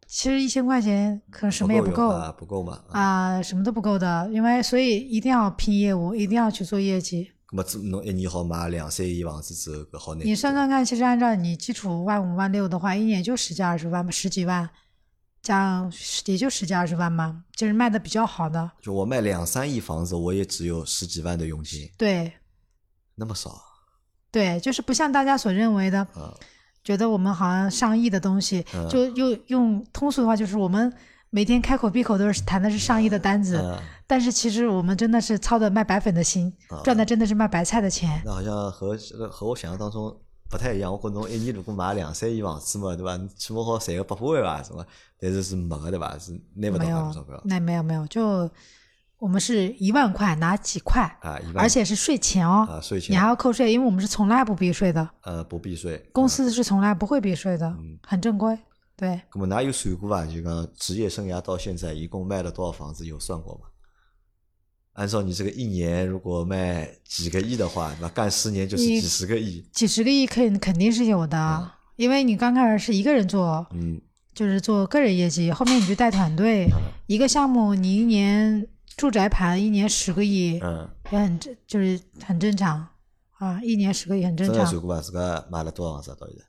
[0.05, 4.29] 其实一千块钱可能什么也不够，不够嘛啊，什么都不够的。
[4.29, 7.31] 因为所以一定要拼业务，一定要去做业绩。
[7.53, 10.27] 那么侬一年好买两三亿房子之后，搿好难。
[10.27, 14.69] 你算算看，其实按照你基础万五万六的话，一年就十几二十万十几万。
[15.43, 15.91] 这样
[16.25, 18.71] 也就十几二十万嘛，就是卖的比较好的。
[18.81, 21.91] 就我卖两三亿房子，我也只有十几万的佣金。
[21.97, 22.31] 对，
[23.15, 23.61] 那么少。
[24.31, 26.07] 对，就是不像大家所认为的，
[26.81, 30.91] 觉得我们好像上亿的东西，就用用通俗的话，就是我们
[31.29, 33.61] 每天开口闭口都是谈的是上亿的单子，
[34.07, 36.51] 但是其实我们真的是操的卖白粉的心，
[36.85, 38.21] 赚的真的是卖白菜的钱。
[38.23, 38.97] 那好像和
[39.29, 40.17] 和我想象当中。
[40.49, 43.19] 不太一样，我觉侬一年如果买两三亿房子嘛，对吧？
[43.35, 44.85] 起码好赚个百把万吧，什么？
[45.19, 46.15] 但是是没个，对吧？
[46.19, 47.41] 是拿不到多少票。
[47.45, 48.49] 那没有没有，就
[49.17, 55.09] 我们是一万块拿几块啊，一万而且是税前哦，啊税前，你还要扣税，因为我们是从来不避税的。
[55.21, 57.75] 呃，不避税，公司是从来不会避税的，
[58.05, 58.55] 很正规。
[58.95, 59.19] 对。
[59.33, 60.23] 那么哪有算过吧？
[60.25, 63.05] 就讲职业生涯到现在一共卖了多少房子？
[63.05, 63.61] 有算过吗？
[64.93, 69.65] 按照你这个一年如果卖几个亿的话，那干十年就是几十个亿。
[69.71, 73.99] 几十个亿肯肯定是有的，因为你刚开始是一个人做，嗯，
[74.33, 76.67] 就是做个人业绩，后面你就带团队，
[77.07, 82.87] 一个项目你一年住宅盘一年十个亿，嗯，也很正，就是很正常
[83.39, 84.63] 啊，一年十个亿很正常。
[84.65, 85.01] 算过伐？
[85.01, 86.43] 自家买了多少房子到现在？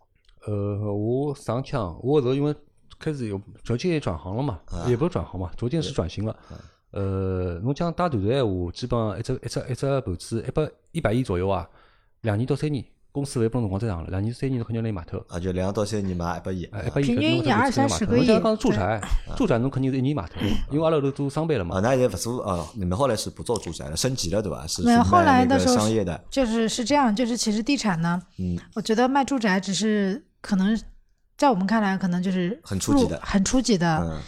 [0.46, 2.54] 呃，我上枪，我是因为
[2.98, 6.36] 开始有逐渐转行了嘛，也不是转行嘛，逐渐是转型了。
[6.94, 11.68] 呃，侬讲带团的闲话，基本上一只一只一只盘子一百一百亿左右啊，
[12.22, 12.84] 两年到三年。
[13.14, 15.24] 公司会帮侬光再长了，两年三年侬肯定能买透。
[15.28, 18.28] 啊，就两到三年买一百亿，一百亿平均一年二三十个亿。
[18.28, 19.00] 我讲住宅，
[19.36, 20.40] 住宅侬肯定是一年买透，
[20.72, 21.76] 因为阿拉都做商办了嘛。
[21.76, 24.66] 啊，那也不做啊，你们后来是不做住宅了，升级了对吧？
[24.66, 30.76] 是没有后来的时候商业的，就是是这样，就是其实地产呢，嗯，我觉得卖住宅只是可能
[31.38, 33.98] 在我们看来可能就是很初级的，很初级的。
[33.98, 34.20] 嗯，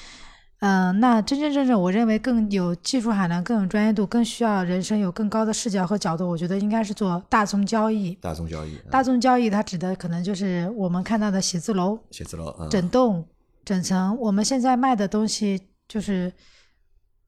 [0.60, 8.14] 那真真正正我认为更有技术含量、更有专业度、更需要人生有更高的视角和角度，我觉得应该是做大宗交易。
[8.14, 13.26] 大宗交易，大宗交易它指的可能就是我们看到的写字楼、写字楼、整栋、
[13.64, 14.16] 整层。
[14.18, 16.32] 我们现在卖的东西就是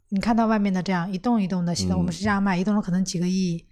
[0.09, 3.63] 你看到外面的这样一栋一栋的，现在我们是这样卖，一栋楼可能几个亿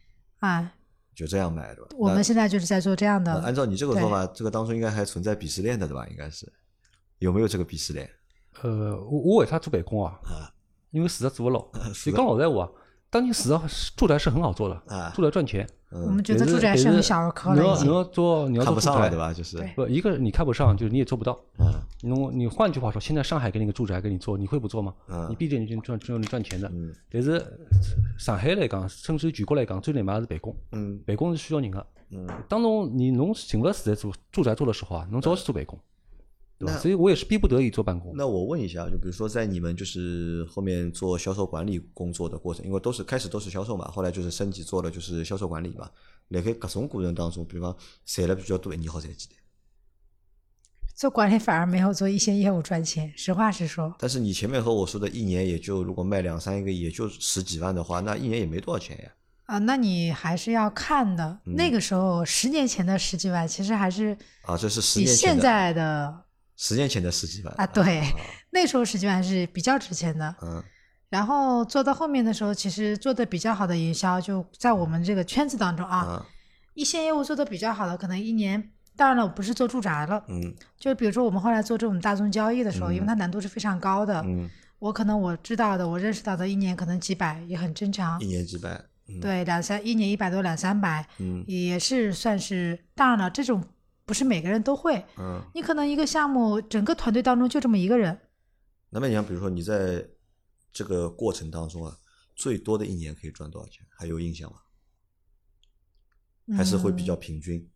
[0.40, 0.70] 啊，
[1.14, 1.88] 就这样卖对吧？
[1.96, 3.32] 我们现在就是在做这样的。
[3.40, 6.06] 按照你这个说法，这个当中应该还存在鄙视链的对吧？
[6.10, 6.52] 应该是
[7.20, 8.08] 有没有这个鄙视链？
[8.62, 10.18] 呃，我我为啥做办公啊？
[10.24, 10.50] 啊，
[10.90, 11.64] 因为事实做不牢。
[12.06, 12.70] 你讲老实话，
[13.10, 15.68] 当年事实住宅是很好做的，啊，住宅赚钱。
[15.90, 17.62] 我们觉得住宅是很小儿科了。
[17.62, 19.32] 你要你要做你要做住宅对吧？
[19.32, 21.38] 就是不一个你看不上，就是你也做不到。
[21.58, 24.92] 嗯，你你换句话说，现在上海给你个住宅给你做，你会不做吗？
[25.08, 26.68] 嗯，你必定就赚赚赚钱的。
[26.74, 27.42] 嗯，但是
[28.18, 30.54] 上海来讲，甚至于全国来讲，最难买的是办公。
[30.72, 31.86] 嗯，办公是需要人的。
[32.10, 35.78] 嗯，当侬你侬进入时代做住宅做的时候啊，侬只好去做办公。
[36.58, 36.78] 对吧？
[36.78, 38.12] 所以我也是逼不得已做办公。
[38.16, 45.90] 那我问一下，就比如说在你们就是后面做销售管理工作的过程，因为都是开始都是销售嘛，后来就是升级做了就是销售管理嘛。
[46.28, 49.38] 辣盖各种过程当中，比方赚了比较多，一年好赚几点？
[50.94, 53.94] 做管理反而没有做一线业务赚钱，实话实说。
[53.98, 59.12] 但是你前面和我说的一年也就如果卖两三个也就十几万的话，那一年也没多少钱呀。
[59.44, 61.38] 啊，那你还是要看的。
[61.44, 65.16] 那个时候十年前的十几万，其实还是啊，这是十年前。
[65.16, 66.25] 现在的。
[66.56, 68.02] 十年前的十几万啊，对，
[68.50, 70.34] 那时候十几万是比较值钱的。
[70.40, 70.62] 嗯，
[71.10, 76.24] 然后做到后面的时候，其实做的比较好的营销，就在我们这个圈子当中啊，
[76.74, 84.48] 一线业务做的比较好的，可能一年，当然了，我不是做住宅了，嗯，就比如说我们后来做这种大宗交易的时候，因为它难度是非常高的，嗯，
[84.78, 88.80] 我可能我知道的，我认识到的，一年可能几百也很正常，一年几百，
[89.20, 93.62] 对，两三，一年一百多两三百，嗯，也是算是，当然了，这种。
[94.06, 98.18] 不是每个人都会，嗯，你可能一个项目整个团队当中就这么一个人。
[98.90, 100.06] 那么你像比如说你在
[100.72, 101.98] 这个过程当中啊，
[102.36, 103.84] 最多的一年可以赚多少钱？
[103.90, 104.58] 还有印象吗？
[106.56, 107.68] 还是会比较平均？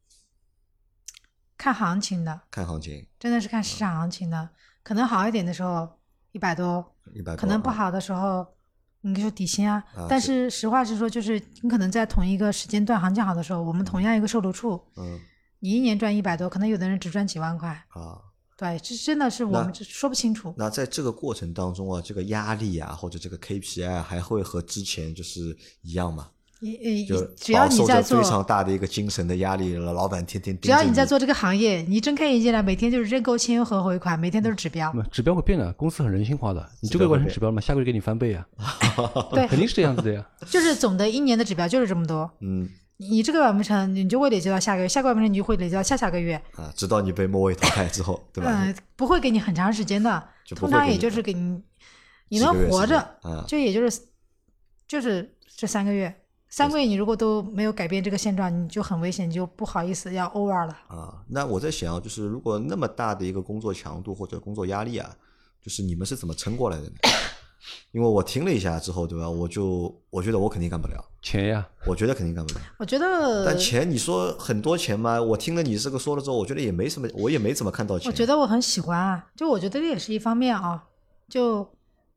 [1.58, 4.50] 看行情的，看行情，真的是看市场行情的。
[4.84, 5.98] 可能好一点的时候
[6.30, 8.46] 一百多，一百多，可能不好的时候
[9.00, 9.82] 你就底薪啊。
[10.08, 15.18] 但是实话实说，就是你可能在同一个时间段行情好的时候，我们同样一个售楼处，嗯。
[15.60, 18.18] 你一年赚一百多，可能有的人只赚几万块啊。
[18.56, 20.54] 对，这真的是我们说不清楚。
[20.58, 26.28] 那在这个过程当中啊，这个压力啊，或者这个 KPI 还会和之前就是一样吗？
[27.08, 34.94] 就只要你在做非常大的一个精神的压力，老板天天只要你在做这个行业，你睁开眼睛来，每天就是认购签约和回款，每天都是指标。
[35.10, 38.46] 指标会变的，公司很人性化的，你这个月完成指标了嘛，下个月给你翻倍啊。
[39.32, 40.28] 对，肯定是这样子的呀。
[40.50, 42.30] 就是总的一年的指标就是这么多。
[42.40, 42.68] 嗯。
[43.08, 46.34] 你这个完不成，你就会累积到下个月；下个月完不成，你就会累积到下下个月。
[46.54, 48.50] 啊，直到你被末位淘汰之后，对吧？
[48.64, 50.22] 嗯，不会给你很长时间的，
[50.54, 51.62] 通常也就是给你，
[52.28, 54.02] 你能活着，就也就是
[54.86, 56.14] 就是这三个月。
[56.52, 60.76] 三个月你如果都没有改变这个现状，你就很危险，就不好意思要 over 了。
[60.88, 65.16] 啊，那我在想，就是如果那么大的一个工作强度或者工作压力啊，
[65.62, 66.92] 就是你们是怎么撑过来的呢？
[67.92, 69.28] 因为我听了一下之后，对吧？
[69.28, 72.60] 我就我觉得我肯定干不了钱呀，我觉得肯定干不了。
[72.78, 75.20] 我觉得，但钱你说很多钱吗？
[75.20, 78.10] 我听了你这个说了之后，我觉得也没什么，我也没怎么看到钱。
[78.10, 80.82] 我觉得我很喜欢啊，就我觉得这也是一方面啊，
[81.28, 81.68] 就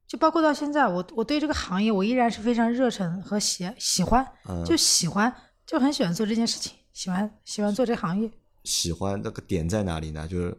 [0.07, 4.25] 就包括到现在，我我对这个行业我依然是非常热忱和喜喜欢，
[4.65, 5.33] 就喜欢，
[5.65, 8.31] 就很喜欢做这件事情，喜欢喜欢做这行业。
[8.63, 10.27] 喜欢那个点在哪里呢？
[10.27, 10.57] 就是。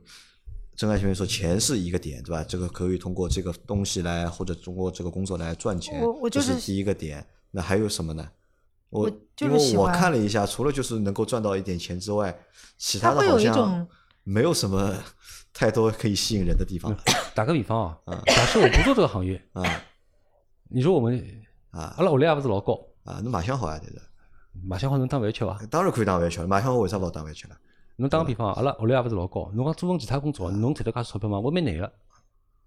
[0.76, 2.44] 正爱前面说钱是一个点，对吧？
[2.44, 7.26] 这个可以通过这个东西来，或者通过这个工作来赚钱，这是第一个点。
[7.50, 8.28] 那还有什么呢？
[8.90, 9.08] 我
[9.40, 12.36] 因为我看了一下，除了就是能够赚到一点钱之外，
[12.78, 13.86] 其他的好像
[14.22, 14.94] 没有什么
[15.52, 16.96] 太多可以吸引人的地方。
[17.34, 19.82] 打个比方啊，假设我不做这个行业啊，
[20.70, 21.18] 你说我们
[21.70, 24.00] 啊，阿拉学历也不是老高啊，那马相好啊，对的，
[24.64, 25.58] 马相好能当饭吃伐？
[25.70, 27.56] 当然可以当饭吃了，马相好为啥不当饭吃了？
[27.96, 31.38] 侬打个比方，阿拉学历也勿是老高，侬讲做份其他工作，侬赚到介许钞票吗？
[31.38, 31.92] 我蛮难个。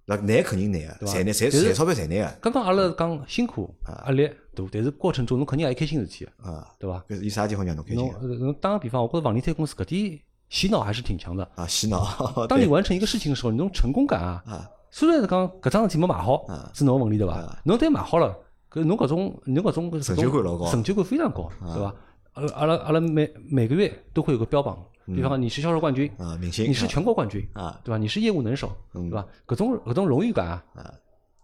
[0.06, 2.38] 那难肯定难个，赚难赚赚钞票赚难个。
[2.42, 3.76] 刚刚阿拉讲辛苦
[4.06, 4.26] 压力
[4.56, 6.32] 大，但是过程中侬肯定也有开心事体个，
[6.80, 7.04] 对伐？
[7.10, 8.10] 有啥地方让侬开心？
[8.22, 12.08] 侬侬打个比方，我觉着房地产公司搿点洗脑还是挺强的啊，洗脑。
[12.48, 17.62] 当你完成一个事情的时候，你种成功感啊，虽然是讲搿桩事体没买好，是侬问题对伐？
[17.66, 18.34] 侬但买好了，
[18.72, 21.94] 搿侬搿种侬搿种成就感老高，成就感非常高，对伐？
[22.32, 24.82] 阿拉阿拉阿拉每每个月都会有个标榜。
[25.08, 27.98] 比方说，你是销售冠军啊，明星，你是全国冠军啊，对吧？
[27.98, 29.26] 你是业务能手，对吧？
[29.46, 30.62] 各种各种荣誉感啊，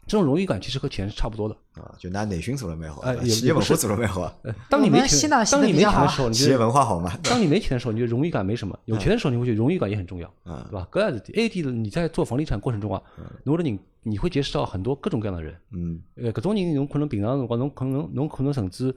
[0.05, 1.95] 这种荣誉感其实和钱是差不多的啊。
[1.97, 4.29] 就拿内训做的蛮好，企业文化做的蛮好。
[4.69, 7.17] 当你没钱， 当你没钱的时候，企业文化好嘛？
[7.23, 10.85] 当你没钱的时候，你觉得荣誉感没什么；有钱的时候，你会觉得荣誉感也很重要，对吧？
[10.91, 13.01] 搿样子，A D 的你在做房地产过程中啊，
[13.45, 18.93] 侬的你你会结识到很多各种各样的人，嗯，呃，各种人侬可能平常辰光侬可能侬可能甚至。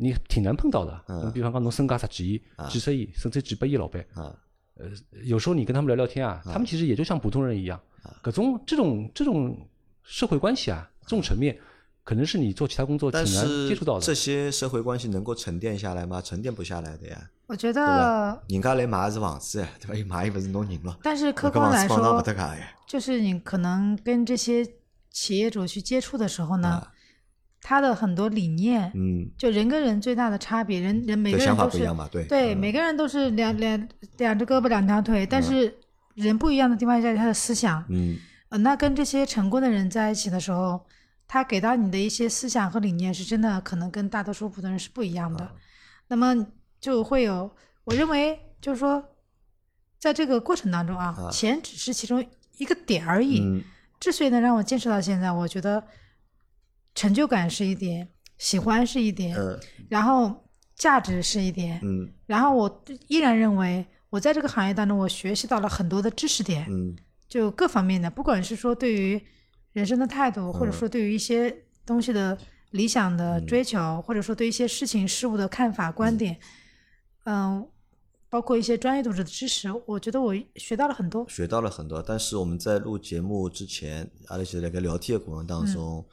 [0.00, 4.86] 你挺难碰到的，你比方讲，侬身价十几亿、几十亿，甚至几百亿老板，呃，
[5.24, 7.78] 有时候你跟他们聊聊天啊，他们其实也就像普通人一样，
[8.22, 9.58] 各种这种这种
[10.04, 11.58] 社会关系啊，这种层面，
[12.04, 14.00] 可能是你做其他工作挺难接触到的。
[14.00, 16.22] 这些社会关系能够沉淀下来吗？
[16.22, 17.30] 沉淀不下来的呀。
[17.48, 19.94] 我觉得，人家来买的是房子，对吧？
[19.96, 20.96] 又买又不是侬人了。
[21.02, 22.22] 但是客观来说，
[22.86, 24.64] 就是你可能跟这些
[25.10, 26.86] 企业主去接触的时候呢。
[27.68, 35.78] 他的很多理念，嗯，就人跟人最大的差别，人人每个人都是对对，每个人都是两两两只胳膊两条腿，但是
[36.14, 38.16] 人不一样的地方在于他的思想，嗯，
[38.48, 40.80] 呃，那跟这些成功的人在一起的时候，
[41.26, 45.50] 他给到你的一些思想和理念是真的可能跟大多数普通人是不一样的，
[46.06, 46.46] 那么
[46.80, 47.50] 就会有，
[47.84, 49.04] 我认为就是说，
[49.98, 52.24] 在这个过程当中啊，钱只是其中
[52.56, 53.62] 一个点而已，
[54.00, 55.84] 之所以能让我坚持到现在，我觉得。
[56.94, 58.08] 成就感是一点，
[58.38, 59.36] 喜欢是一点，
[59.88, 66.96] 然后价值是一点，嗯，然后我依然认为我在这个行业当中，我学习到了很多的知识点，嗯，
[67.28, 69.20] 就各方面的，不管是说对于
[69.72, 72.36] 人生的态度，或者说对于一些东西的
[72.70, 76.38] 理想的追求，或者说对一些事情事物的看法观点，
[77.24, 77.68] 嗯，
[78.28, 82.02] 包括一些专业度的知识，我觉得我学到了很多，学到了很多。
[82.02, 86.04] 但是我们在录节目之前，阿拉就在跟聊天的过程当中。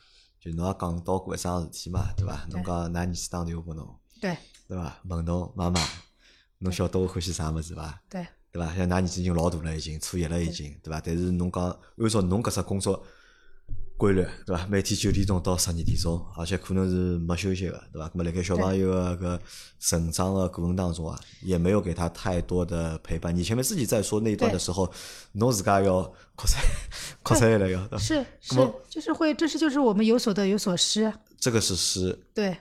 [0.46, 2.46] 就侬也讲到过一桩事体嘛，对伐？
[2.52, 4.38] 侬讲㑚儿子打电话拨侬，对，
[4.68, 4.96] 对伐？
[5.10, 5.82] 问侬妈妈，
[6.60, 8.00] 侬晓得我欢喜啥物事伐？
[8.08, 8.76] 对，对伐？
[8.76, 11.02] 像㑚儿子已经老大了，已经初一了，已经，对伐？
[11.04, 13.04] 但是侬讲按照侬搿只工作。
[13.98, 14.68] 规律对伐？
[14.68, 18.10] 每天九点钟到十二点钟，而且可能是没休息个，对伐？
[18.10, 19.40] 咾么辣盖小朋友个搿
[19.80, 23.34] 成长个过程当中啊，也没有给他太多的陪伴。
[23.34, 24.92] 你前面自己在说那一段的时候，
[25.32, 26.04] 侬自家要
[26.36, 26.46] 扩
[27.26, 27.98] 散扩散了要。
[27.98, 28.56] 是是，
[28.90, 31.12] 就是会，这是就是我们有所得有所失。
[31.40, 32.28] 这个是失。
[32.34, 32.58] 对，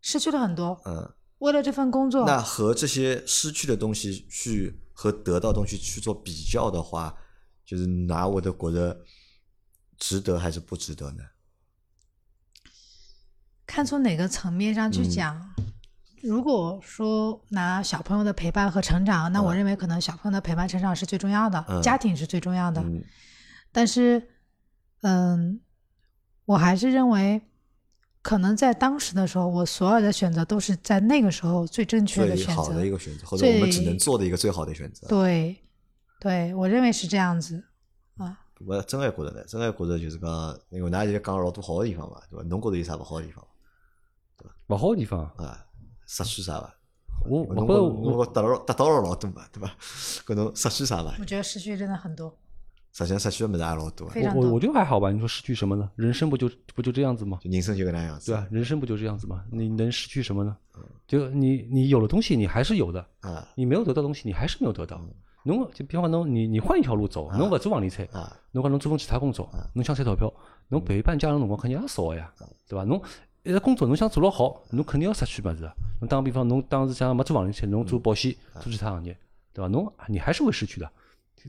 [0.00, 0.80] 失去了很多。
[0.84, 1.12] 嗯。
[1.38, 2.24] 为了这份工作。
[2.26, 7.14] 那和这些失去的东西去和得到东西去做比较的话，
[7.66, 9.04] 就是拿我的觉得。
[9.96, 11.22] 值得还是不值得呢？
[13.64, 15.54] 看从哪个层面上去讲。
[16.20, 22.84] 如果说拿小朋友的陪伴和成长，那我认为可能小朋友的陪伴成长是最重要的，家庭是最重要的。
[23.74, 24.30] 但是，
[25.00, 25.60] 嗯，
[26.44, 27.42] 我还是认为，
[28.22, 35.08] 可能在当时的时候，我所有的选择都是在那个时候最正确的选择，好的一个选择，或者我们只能做的一个最好的选择。
[35.08, 35.56] 对，
[36.20, 37.64] 对我认为是这样子
[38.16, 38.38] 啊。
[38.64, 40.30] 我真还觉得呢，真还觉得就是讲，
[40.70, 42.44] 因为㑚现在讲了老多好的地方嘛，对吧？
[42.48, 43.44] 侬觉得有啥不好的地方？
[44.38, 44.54] 对伐？
[44.68, 45.66] 勿好的地方啊，
[46.06, 46.72] 失去啥吧？
[47.28, 49.74] 我我我得了得到了老多嘛，对伐？
[50.24, 51.16] 搿侬失去啥伐？
[51.18, 52.38] 我觉得失去真的很多。
[52.96, 54.08] 实际上失去的物事也老多。
[54.36, 55.10] 我我觉得还好吧。
[55.10, 55.90] 你说失去什么呢？
[55.96, 57.40] 人生不就不就这样子吗？
[57.42, 58.30] 人生就搿能样子。
[58.30, 59.44] 对啊，人生不就这样子吗？
[59.50, 60.56] 你能失去什么呢？
[61.06, 63.46] 就你你有了东西，你还是有的啊。
[63.56, 65.00] 你没有得到东西，你还是没有得到。
[65.42, 68.08] 侬就比方侬，你你换一条路走，侬勿做房地产，
[68.52, 70.32] 侬讲侬做份其他工作，侬想赚钞票，
[70.68, 72.32] 侬陪伴家人辰光肯定也少个呀，
[72.68, 72.84] 对伐？
[72.84, 73.02] 侬
[73.42, 75.68] 一直工作，侬想做了好，侬肯定要失去物事。
[76.00, 79.14] 侬打个比方，侬当时像没做房地产，侬做保险，做其他行业，
[79.52, 79.68] 对伐？
[79.68, 80.90] 侬你还是会失去的，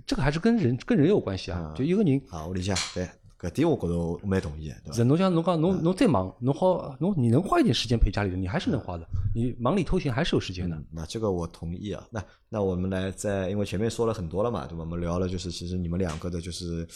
[0.06, 1.74] 这个还是跟人跟人有关系啊。
[1.76, 3.08] 就一个人啊，我理解，对。
[3.38, 5.04] 搿点我觉着我蛮同意的，对伐？
[5.04, 9.06] 侬像侬讲侬侬再忙，侬好侬你能花一点时间陪家里人，你还是能花的。
[9.36, 10.82] 你忙里偷闲还是有时间的。
[10.90, 12.08] 那这个我同意啊。
[12.10, 14.80] 那那我们来在，因为前面说了很多了嘛，对吧？
[14.80, 16.88] 我们聊了就是其实你们两个的就是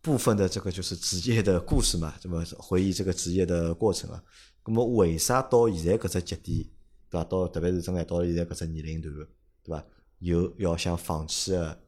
[0.00, 4.20] 部分的这个就是职业的故事嘛，这么回忆这个职业的过程啊。
[4.66, 6.66] 那么为啥到现在搿只节点，
[7.10, 7.24] 对伐？
[7.24, 9.14] 到特别是正在到现在搿只年龄段，
[9.62, 9.84] 对伐？
[10.20, 11.78] 有要想放弃的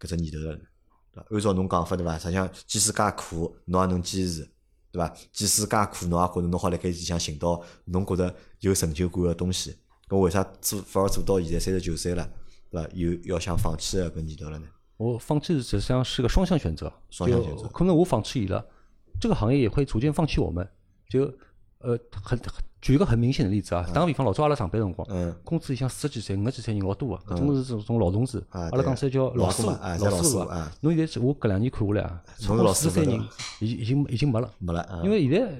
[0.00, 0.58] 搿只念头了？
[1.30, 2.18] 按照侬讲法对伐？
[2.18, 4.48] 实际上，即使介苦，侬也能坚持，
[4.92, 5.12] 对伐？
[5.32, 9.76] 即使介苦，侬也觉着侬好辣盖里向寻到侬觉着有成就感个东西。
[10.08, 12.30] 搿为啥做反而做到现在三十九岁了，
[12.70, 12.88] 对伐？
[12.94, 14.66] 有要想放弃个搿念头了呢？
[14.96, 17.68] 我放弃实际上是个双向选择，双向选择。
[17.68, 18.64] 可能我放弃伊了，
[19.20, 20.68] 这个行业也会逐渐放弃我们。
[21.08, 21.32] 就
[21.80, 22.38] 呃，很
[22.80, 28.42] 举一个很明显的例子啊，打个比方，老早阿拉上班辰光，工资里向四十几岁、五十几岁人老多个，搿种是这种老同志。
[28.50, 30.72] 阿拉讲起来叫老师傅，老师傅啊。
[30.80, 33.20] 侬现在我搿两年看下来啊，超四十岁人
[33.60, 35.00] 已已经已经没了，没了。
[35.04, 35.56] 因为现在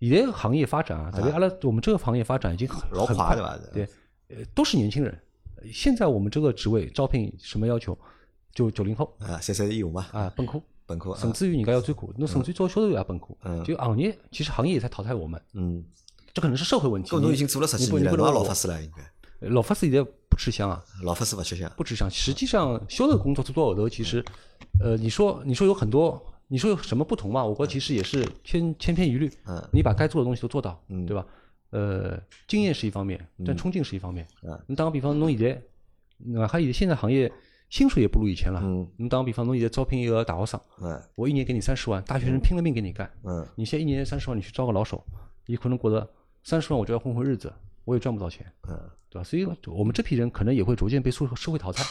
[0.00, 3.58] 现在行业发展啊，特别阿拉我们这个行业发展已经很老快对吧？
[3.72, 3.88] 对，
[4.28, 5.18] 呃，都是年轻人。
[5.72, 7.96] 现在我们这个职位招聘什么要求？
[8.52, 10.60] 就九零后啊，三三一五嘛啊，本科，
[10.90, 13.26] 本科，甚至于人家要专科，侬甚至于做销售也本科，
[13.64, 15.84] 就行业其实行业也在淘汰我们，嗯，
[16.34, 17.14] 这可能是社会问题。
[17.16, 19.48] 侬已经做了十几年了，老法师了应该。
[19.48, 22.10] 老法师现在不吃香啊，老法师不吃香，不吃香。
[22.10, 24.24] 实际上销售工作做到后头，其实，
[24.82, 27.44] 呃，你说你说有很多，你说有什么不同嘛？
[27.44, 29.30] 我国其实也是千千篇一律。
[29.46, 31.24] 嗯，你把该做的东西都做到，嗯，对吧？
[31.70, 34.26] 呃，经验是一方面，但冲劲是一方面。
[34.42, 35.62] 嗯，你打个比方，侬现在，
[36.18, 37.32] 那还有现在行业。
[37.70, 38.60] 薪水也不如以前了。
[38.62, 43.10] 嗯，你打个比方，侬现在招聘一个大学生，嗯，我一年给你三十万，大学生拼了命给你干。
[43.22, 45.02] 嗯，你现在一年三十万，你去招个老手，
[45.46, 46.06] 你可能觉得
[46.42, 47.50] 三十万我就要混混日子，
[47.84, 48.44] 我也赚不到钱。
[48.68, 48.76] 嗯，
[49.08, 49.24] 对吧？
[49.24, 51.84] 所以我们这批人可能也会逐渐被社社会淘汰。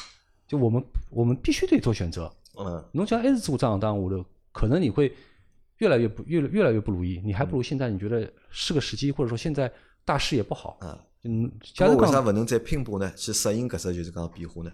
[0.46, 2.30] 就我们我们必须得做选择。
[2.58, 5.16] 嗯，侬讲还是做这行当下头，可能你会
[5.78, 7.22] 越来越不越越来越不如意。
[7.24, 9.72] 你还不如现在，你觉得是个时机，或者说现在
[10.04, 10.78] 大势也不好。
[10.82, 11.52] 嗯，嗯，
[11.98, 13.10] 为啥不能再拼搏呢？
[13.16, 14.72] 去适应搿只就是讲变化呢？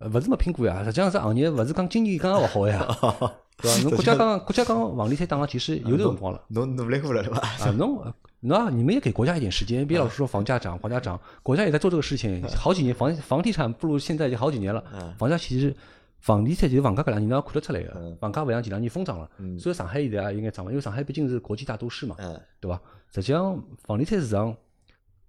[0.00, 2.78] 呃，勿是没拼过呀，实际上这行业勿是讲今年刚刚勿好呀，
[3.60, 3.82] 对伐？
[3.82, 7.38] 侬国家讲国家讲房地产打其实有辰光了，侬努力过了对伐？
[7.40, 8.02] 啊，侬
[8.40, 14.82] 侬你们也给国家一点时间，别老是说房价涨，房价涨，国家也在做这个事情，好几年房房地产不如现在已经好几年了，
[15.18, 15.76] 房价其实
[16.20, 19.28] 房地产就是房价搿两年侬要看得出来个，房价勿像前两年疯涨了，
[19.58, 22.16] 所以上海现在也应该涨了，因为上海毕竟是国际大都市嘛，
[22.58, 22.80] 对伐？
[23.12, 24.56] 实际上房地产市场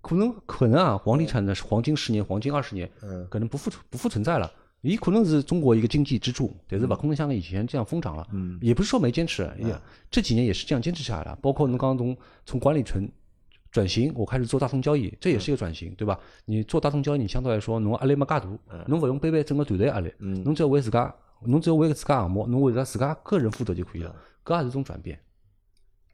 [0.01, 2.89] 可能可能啊，房地产的黄金十年、黄金二十年，
[3.30, 4.49] 可能不复不复存在了。
[4.82, 8.28] 伊可能是中国一个经济支柱，但是勿可能像以前这样疯涨了。
[8.32, 9.80] 嗯，也不是说没坚持，也
[10.10, 11.38] 这几年也是这样坚持下来了。
[11.42, 13.08] 包括侬刚刚从从管理层
[13.72, 16.20] 转型，我开始做大宗交易，这也是一个转型，对吧？
[16.46, 18.44] 你做大宗交易，你相对来说侬压力没介大，
[18.88, 21.14] 侬勿用背背整个团队压力，侬只要为自家，
[21.46, 24.16] 侬只要为自家项目，侬为了自家个人负责就可以了。
[24.44, 25.20] 搿也是种转变，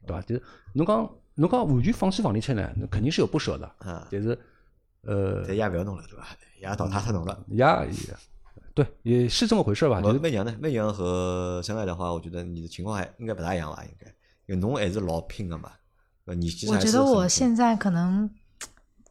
[0.06, 0.22] 对吧？
[0.26, 0.42] 就是
[0.74, 3.72] 侬讲侬讲完全放弃房地产呢，那肯定是有不舍的。
[3.86, 4.38] 嗯，但是
[5.02, 6.26] 呃，也勿要弄了，对吧？
[6.60, 7.64] 也淘汰脱侬了，也。
[8.78, 10.00] 对，也是这么回事吧。
[10.00, 13.82] 就是媚娘呢，媚娘和深爱的话，我觉得你的情况还应该不大一样吧？
[13.82, 14.06] 应该，
[14.46, 15.72] 因为侬还是老拼的嘛。
[16.26, 18.30] 你我觉得我现在可能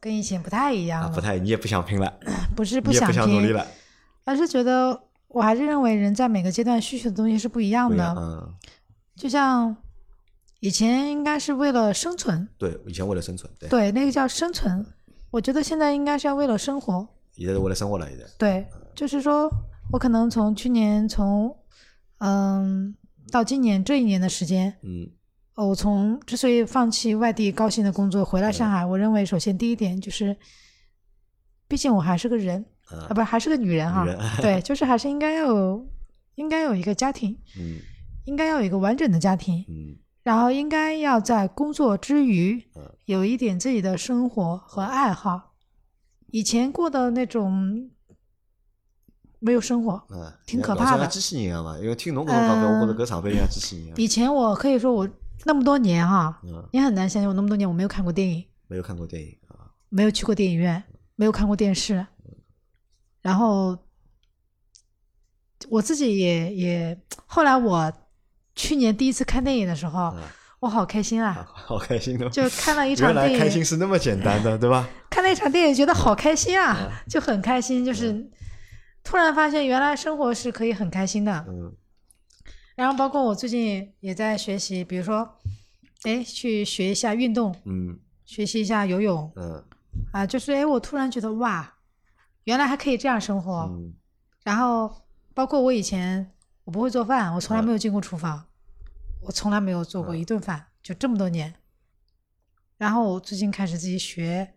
[0.00, 1.10] 跟以前不太一样了。
[1.10, 2.10] 不太，你也不想拼了。
[2.56, 3.66] 不是不想拼了，
[4.24, 8.14] 而是觉得我还是认为人在每个阶段需求的东西是不一样的。
[8.16, 8.54] 嗯。
[9.16, 9.76] 就像
[10.60, 12.48] 以前应该是为了生存。
[12.56, 13.52] 对，以前为了生存。
[13.58, 14.86] 对对，那个叫生存。
[15.30, 17.06] 我觉得现在应该是要为了生活。
[17.38, 18.24] 现在是为了生活了，现在。
[18.36, 18.66] 对。
[18.94, 19.48] 就是说，
[19.92, 21.56] 我可能从去年从，
[22.18, 22.92] 嗯，
[23.30, 25.08] 到今年这一年的时间，嗯，
[25.54, 30.36] 我从之所以放弃外地高薪的工作回来上海，我认为首先第一点就是，
[31.68, 34.04] 毕竟我还是个人，啊，不还是个女人哈，
[34.42, 35.86] 对，就是还是应该要有，
[36.34, 37.78] 应该有一个家庭，嗯，
[38.24, 42.60] 应该要有一个完整的家庭，嗯，然后应该要在工作之余，
[43.04, 45.47] 有一点自己的生活和爱好，
[46.28, 47.90] 以前过的那种。
[49.40, 51.06] 没有生活，嗯，挺可怕的。
[51.06, 53.96] 机器人一样嘛，因为听侬搿种讲法，我觉着搿上班像机器人一样。
[53.96, 55.08] 以前我可以说我
[55.44, 60.82] 那么多年哈，你很难相信我那么多年我没有看过电影，没有看过电影啊，没有去过电影院，
[61.14, 62.04] 没有看过电视，
[63.22, 63.78] 然后
[65.68, 67.92] 我自己也也后来我
[68.56, 70.12] 去年第一次看电影的时候，
[70.60, 74.88] 我好开心啊， 好开心的，就看了一 场电影，开心是那么简单的，对吧？
[75.10, 78.30] 看了一场电影觉得好开心啊，就很开心，就是。
[79.04, 81.42] 突然发现，原来生活是可以很开心的。
[81.48, 81.72] 嗯。
[82.74, 85.26] 然后，包括我最近也在学习，比如说，
[86.02, 87.54] 哎，去学一下运动。
[87.64, 87.98] 嗯。
[88.26, 89.32] 学习一下游泳。
[89.36, 89.64] 嗯。
[90.12, 91.72] 啊，就是哎，我突然觉得哇，
[92.44, 93.60] 原来还可以这样生活。
[93.72, 93.94] 嗯。
[94.44, 94.94] 然后，
[95.32, 96.30] 包括我以前
[96.64, 98.44] 我不会做饭，我从来没有进过厨房，
[99.20, 101.54] 我从来没有做过一顿饭，就这么多年。
[102.76, 104.54] 然后我最近开始自己学。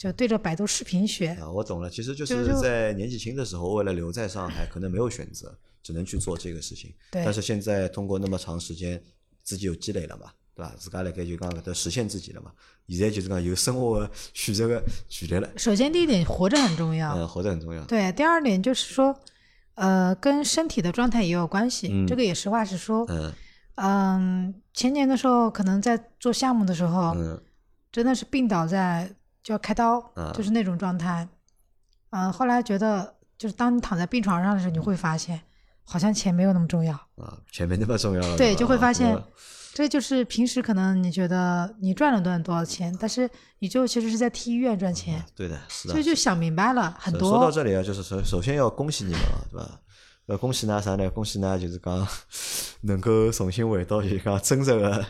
[0.00, 1.90] 就对着百度视频学啊，我懂了。
[1.90, 6.90] 其实就是在年纪轻的时候，为了留在上海，可能没有选择，只能去做这个事情。
[7.10, 7.22] 对。
[7.22, 8.98] 但是现在通过那么长时间，
[9.42, 10.74] 自己有积累了嘛，对吧？
[10.78, 12.50] 自家辣盖就讲搿搭实现自己了嘛。
[12.88, 15.50] 现在就是讲有生活的选择的权利了。
[15.58, 17.14] 首先，第一点，活着很重要。
[17.14, 17.84] 嗯，活着很重要。
[17.84, 19.14] 对，第二点就是说，
[19.74, 21.88] 呃，跟身体的状态也有关系。
[21.92, 22.06] 嗯。
[22.06, 23.04] 这个也实话实说。
[23.10, 23.30] 嗯。
[23.82, 27.40] 嗯，前年的时候，可能在做项目的时候，嗯，
[27.90, 29.10] 真的是病倒在。
[29.42, 29.98] 就要开刀，
[30.34, 31.26] 就是那种状态。
[32.10, 35.40] 嗯，后来觉得就是当你躺在病床上的时候，你会发现，
[35.82, 38.36] 好像钱没有那么重要啊，钱没那么重要。
[38.36, 39.18] 对，就会发现，
[39.72, 43.28] 这就是平时可能你觉得你赚了多少多少钱，但是
[43.60, 45.24] 你就其实是在替医院赚钱。
[45.34, 45.94] 对的，是的。
[45.94, 47.30] 所以就想明白了很多。
[47.30, 49.80] 说到这里啊，就是首首先要恭喜你们啊，对吧？
[50.26, 51.08] 要，恭喜呢啥呢？
[51.08, 52.06] 恭喜呢，就是讲
[52.82, 55.04] 能够重新回到就是讲真实的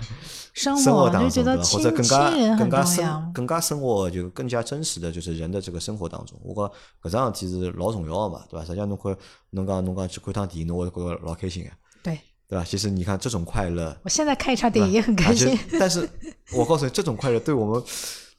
[0.52, 6.38] 生活当中，或者更加更加生更加生活就更加真实的就是人的这个生活当中。
[6.42, 8.64] 我觉搿桩事体是老重要个嘛，对吧？
[8.64, 9.16] 实际上侬看
[9.50, 11.70] 侬讲侬讲去看趟电影，侬会觉着老开心个，
[12.02, 12.18] 对
[12.48, 12.64] 对吧？
[12.64, 15.58] 其实你看这种快乐，我现在看一场电影也很开心。
[15.78, 16.08] 但是，
[16.52, 17.82] 我告诉你，这种快乐对我们。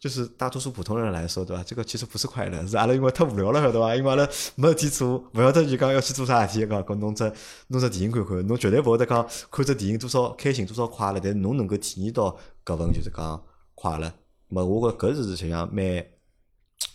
[0.02, 1.64] 就是大多数普通人来说，对吧？
[1.64, 3.96] 这个其实不是快乐，是阿拉因为太无聊了，晓得伐？
[3.96, 7.32] 因为阿拉没事体做，勿晓得就讲要去做啥事体，讲搿弄只
[7.68, 12.36] 弄只电影看看，侬绝对勿会得讲看只电影多少开心多少快乐，但是侬能够体验到
[12.66, 13.46] 搿份就是讲
[13.76, 14.12] 快乐。
[14.48, 16.04] 么我觉搿是实际上蛮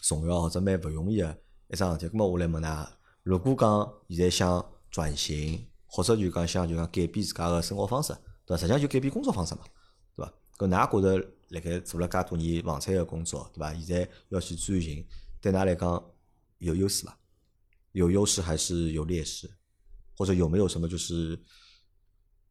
[0.02, 1.38] 重要或者蛮勿容易个
[1.68, 2.12] 一桩事体。
[2.12, 2.86] 咁么我来问㑚，
[3.22, 8.12] 如果讲现在想转型，或者就讲想就讲改变自家个生活方式，
[8.44, 8.60] 对伐？
[8.60, 9.60] 实际上就改变工作方式嘛，
[10.16, 10.32] 对伐？
[10.58, 11.28] 搿㑚觉着？
[11.50, 13.72] 辣盖做了介多年房产个工作，对伐？
[13.74, 15.06] 现在要去转型，
[15.40, 16.04] 对㑚来讲
[16.58, 17.16] 有优势伐？
[17.92, 19.50] 有优势还是有劣势？
[20.16, 21.40] 或者有没有什么就是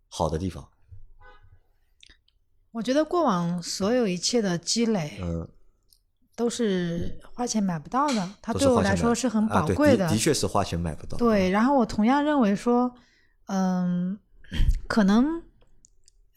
[0.08, 0.70] 好的地方？
[2.72, 5.48] 我觉得过往所有一切的积累，嗯，
[6.36, 8.32] 都是花钱买不到的。
[8.42, 11.18] 它对我来说是很宝贵的，的确是花钱买不到。
[11.18, 12.96] 对，然后我同样认为说，
[13.48, 14.18] 嗯，
[14.88, 15.44] 可能，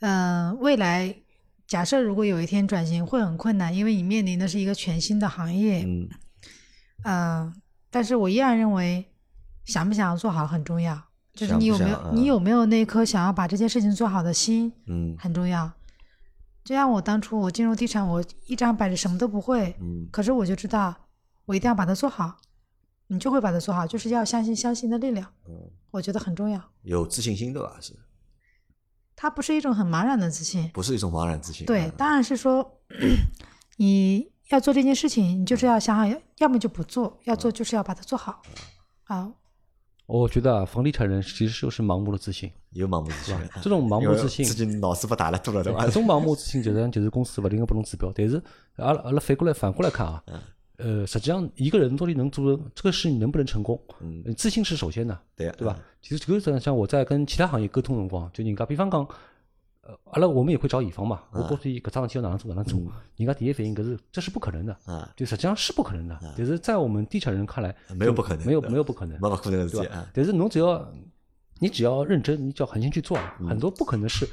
[0.00, 1.22] 嗯，未来。
[1.69, 6.09] 假设如果有一天转型会很困难，因为你面临的是一个全新的行业，嗯，
[7.05, 7.53] 呃，
[7.91, 9.05] 但是我依然认为，
[9.66, 10.99] 想不想要做好很重要，
[11.35, 15.71] 就是你有没有你有没有那颗想要把这件事情做好的心，嗯，很重要。
[16.64, 20.95] 就像我当初我进入地产，我一张白纸什么都不会，嗯，可是我就知道
[21.45, 22.39] 我一定要把它做好，
[23.09, 27.95] 你就会把它做好，就是要相信相信的力量，嗯，我觉得很重要，有自信心的吧是。
[29.21, 31.66] 它不是一种很茫然的自信，不是一种茫然自信。
[31.66, 32.79] 对，当然是说，
[33.77, 38.41] 你要做这件事情，你就是要想好，要要么就不做，要做就是要把它做好。
[39.03, 39.33] 好，
[40.07, 43.37] 我觉得啊，房地产人其实就是盲目的自信，有盲目自信。
[43.61, 45.85] 这种盲目自信，自己脑子不大了多了，对吧？
[45.85, 48.41] 这种盲目自信就是就是公司不停的不同指标，但是
[48.77, 50.23] 阿拉阿拉反过来反过来看啊。
[50.79, 53.81] 呃，实际上一个人到底能做这个事，能不能成功？
[54.01, 55.76] 嗯，自信是首先的，对呀对吧？
[56.01, 59.05] 其实这个像我在跟其他行业沟通辰光，就人家比方讲，
[59.81, 61.22] 呃，阿拉我们也会找乙方嘛。
[61.33, 62.81] 我告诉伊搿桩事体要哪能做哪能做，
[63.16, 66.16] 人家第一反应搿是这是不可能的，啊，就实际上是不可能的。
[66.37, 69.89] 但是在我们地产人看来，没有不可能，没有没有不可能，没有可能的事体。
[70.14, 70.89] 但是侬只要
[71.59, 73.18] 你只要认真，你只要狠心去做，
[73.49, 74.29] 很多不可能是。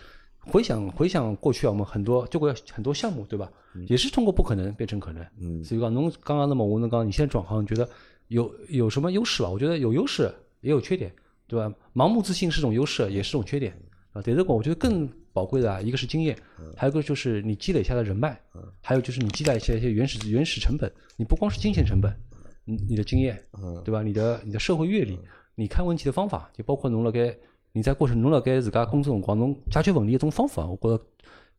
[0.46, 3.52] 回想回想过去啊，我们很多就会很多项目，对吧？
[3.88, 5.26] 也是通过不可能变成可能。
[5.40, 7.88] 嗯，所以讲，侬刚刚那么我能讲，你现在转行，你觉得
[8.28, 9.50] 有有什么优势吧？
[9.50, 11.12] 我觉得有优势，也有缺点，
[11.48, 11.74] 对吧？
[11.94, 13.76] 盲目自信是种优势，也是种缺点
[14.14, 14.22] 啊。
[14.22, 16.38] 对这个，我觉得更宝贵的啊，一个是经验，
[16.78, 18.40] 还有一个就是你积累下的人脉，
[18.82, 20.92] 还有就是你积累下一些原始原始成本。
[21.18, 22.16] 你不光是金钱成本，
[22.64, 23.44] 你你的经验，
[23.84, 24.02] 对吧？
[24.02, 25.20] 你的你的社会阅历，
[25.56, 27.36] 你看问题的方法，就包括侬了该。
[27.76, 31.06] 你在过程中了该自家工作辰光，侬解决问题一种方法，我觉得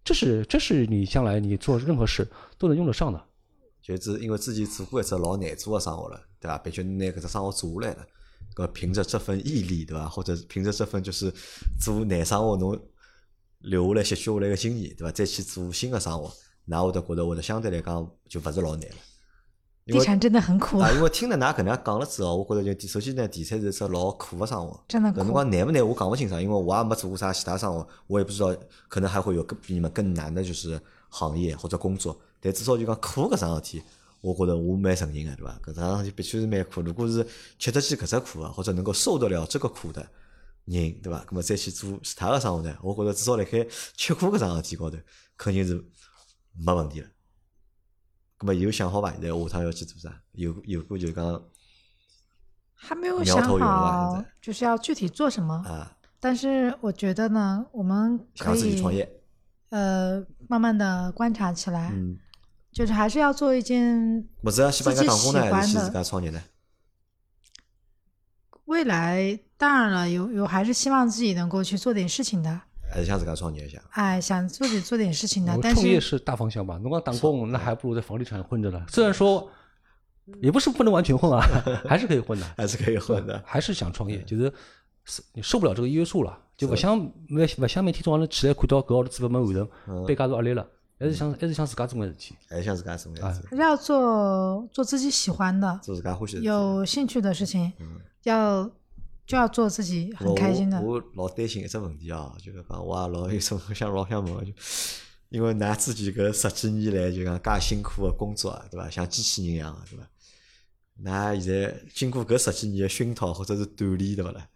[0.02, 3.22] 这是这是你将来你做任何事都能用得上的。
[3.82, 6.56] 就是因为自己做过一只老难做的生活了，对吧？
[6.56, 8.06] 并且拿搿只生活做下来了，
[8.54, 10.08] 搿凭着这份毅力，对吧？
[10.08, 11.30] 或者凭着这份就是
[11.78, 12.80] 做难生活侬
[13.58, 15.12] 留下来、吸取下来的经验，对吧？
[15.12, 16.32] 再去做新的生活，
[16.64, 18.96] 那会得觉得会得相对来讲就勿是老难了。
[19.86, 20.90] 地产真的很苦啊！
[20.94, 24.84] 因为听了㑚搿能样讲了之后，我觉着就首先呢，地产是只老苦个生活。
[24.88, 25.22] 真的苦。
[25.22, 25.86] 侬讲难不难？
[25.86, 28.52] 我讲勿清爽，因为我也没做过啥其他生活，我也不知道，
[28.88, 32.20] 可能还会有更比你们更难的，就是行业或者工作。
[32.40, 33.82] 但至少就讲苦搿桩事体，
[34.20, 35.60] 我觉着我蛮承认个，对伐？
[35.64, 36.82] 搿桩事体必须是蛮苦。
[36.82, 37.24] 如果是
[37.56, 40.04] 吃得起搿只苦个，或者能够受得了这个苦的
[40.64, 41.20] 人，对伐？
[41.20, 42.76] 葛末再去做其他个生活呢？
[42.82, 43.64] 我觉着至少辣盖
[43.96, 44.98] 吃苦搿桩事体高头，
[45.36, 45.74] 肯定是
[46.58, 47.06] 没问题了。
[48.40, 49.10] 那么有想好伐？
[49.12, 50.20] 现在下趟要去做啥？
[50.32, 51.42] 有有过就讲，
[52.74, 55.96] 还没有想好，就是要具体做什么啊？
[56.20, 59.08] 但是我觉得呢，我们可以创业，
[59.70, 62.18] 呃，慢慢的观察起来，嗯，
[62.72, 65.80] 就是还是要做一件不是自己喜欢的。
[65.80, 66.42] 自家创业呢？
[68.66, 72.60] 未来当然了，有有还是希望自己能够去做点事情的。
[72.90, 73.80] 还是想自家创业一下。
[73.90, 76.78] 哎，想自己做点事情的，但是创业是大方向吧？
[76.78, 78.84] 侬讲打工，那还不如在房地产混着呢。
[78.88, 79.48] 虽然说，
[80.40, 81.40] 也不是不能完全混啊，
[81.88, 83.42] 还是可以混的，还是可以混的。
[83.44, 84.52] 还是想创业，就是
[85.34, 90.66] 你受不了这个约束了，就不想每不想每天早上起来看到搿号头资本没完成，被加入压力了，
[90.98, 97.72] 还是想还是想自家做眼事体，还是想自家做眼事体，还是要做做自己喜欢的，做自家欢喜、有兴趣的事情，
[98.24, 98.68] 要
[99.26, 100.80] 就要做自己很开心的。
[100.80, 104.52] 我老担心一只问题啊，就是讲我也老有种想老想问，就
[105.28, 108.88] 因为㑚自己搿十几年来就讲介辛苦个工作，对伐？
[108.88, 110.08] 像机器人一样，对伐？
[111.02, 114.48] 㑚现在经过搿十几年个熏陶或者是锻炼，对勿啦？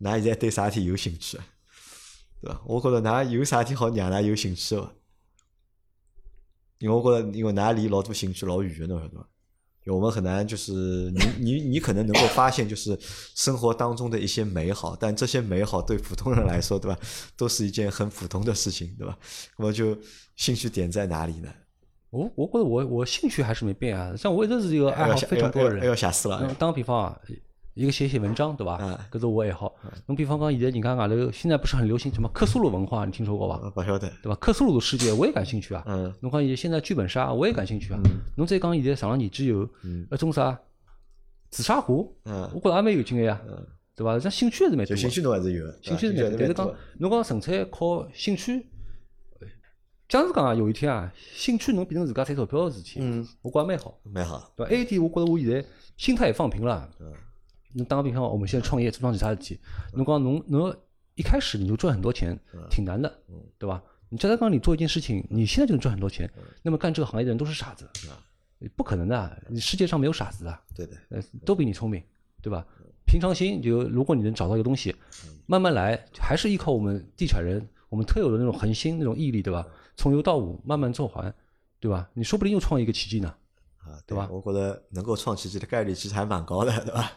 [0.00, 1.38] 㑚现在对啥体有兴趣？
[2.40, 2.62] 对伐？
[2.64, 4.90] 我觉着㑚有啥体好让㑚有兴趣伐？
[6.78, 9.28] 因为我觉着，因为㑚离老多兴趣老远的，侬晓得伐？
[9.86, 12.98] 我们很难就是你你你可能能够发现，就是
[13.34, 16.98] 生活当中的一些美好，但这些美好对普通人来说，对吧？
[17.36, 19.18] 都是一件很普通的事情，对吧？
[19.58, 19.96] 那么就
[20.36, 21.48] 兴趣点在哪里呢？
[22.10, 25.84] 我我觉得我我兴趣还是没变啊，像我一直是一个爱好非常多的人。
[25.84, 26.54] 要吓死了！
[26.58, 27.20] 打个比方啊。
[27.74, 28.78] 一个写写文章，对伐？
[29.10, 29.74] 搿是我爱好。
[30.06, 33.72] 侬比方讲，现在人家外头现在不是很流行什么克苏鲁文化，你听说过伐？
[33.74, 34.34] 勿晓得，对伐？
[34.36, 35.82] 克苏鲁的世界我也感兴趣啊。
[35.86, 36.14] 嗯。
[36.20, 38.00] 侬讲现在剧本杀我也感兴趣啊。
[38.36, 39.68] 侬再讲现在上了年纪有
[40.10, 40.56] 一种啥
[41.50, 43.40] 紫砂壶，嗯，我觉着也蛮有劲个呀，
[43.96, 44.18] 对伐？
[44.20, 44.96] 像兴趣还是蛮多。
[44.96, 46.38] 兴趣侬还是有，兴趣是蛮多。
[46.38, 48.66] 但是讲侬讲纯粹靠兴趣，
[50.08, 54.52] 假如讲啊，有一天啊，兴趣能变成自家赚钞票个事体，嗯，我觉着蛮好，蛮好。
[54.56, 54.70] 对吧？
[54.70, 55.64] 还一点，我觉着我现在
[55.96, 56.88] 心态也放平了。
[57.74, 57.78] 嗯。
[57.78, 59.58] 侬打个比方，我们现在创业做桩其他事体，
[59.92, 60.76] 侬讲侬侬
[61.14, 62.38] 一开始你就赚很多钱，
[62.70, 63.08] 挺难的，
[63.58, 63.82] 对吧？
[64.08, 66.30] 你假如讲你做一件事情，你现在就能赚很多钱，
[66.62, 67.88] 那么干这个行业的人都是傻子，
[68.76, 72.02] 不可能的，你世界上没有傻子的，对的，呃，都比你聪明，
[72.40, 72.64] 对吧？
[73.06, 74.94] 平常心就如果你能找到一个东西，
[75.46, 79.66] 慢慢来，还是依靠我们地产人我们特有的那种恒心、那种毅力，对吧？
[79.96, 81.32] 从有到无，慢慢做还，
[81.78, 82.08] 对吧？
[82.14, 83.34] 你说不定又创一个奇迹呢，
[83.78, 84.28] 啊，对吧？
[84.30, 87.12] 我觉得能够创奇迹的概率其实还蛮高的，对吧？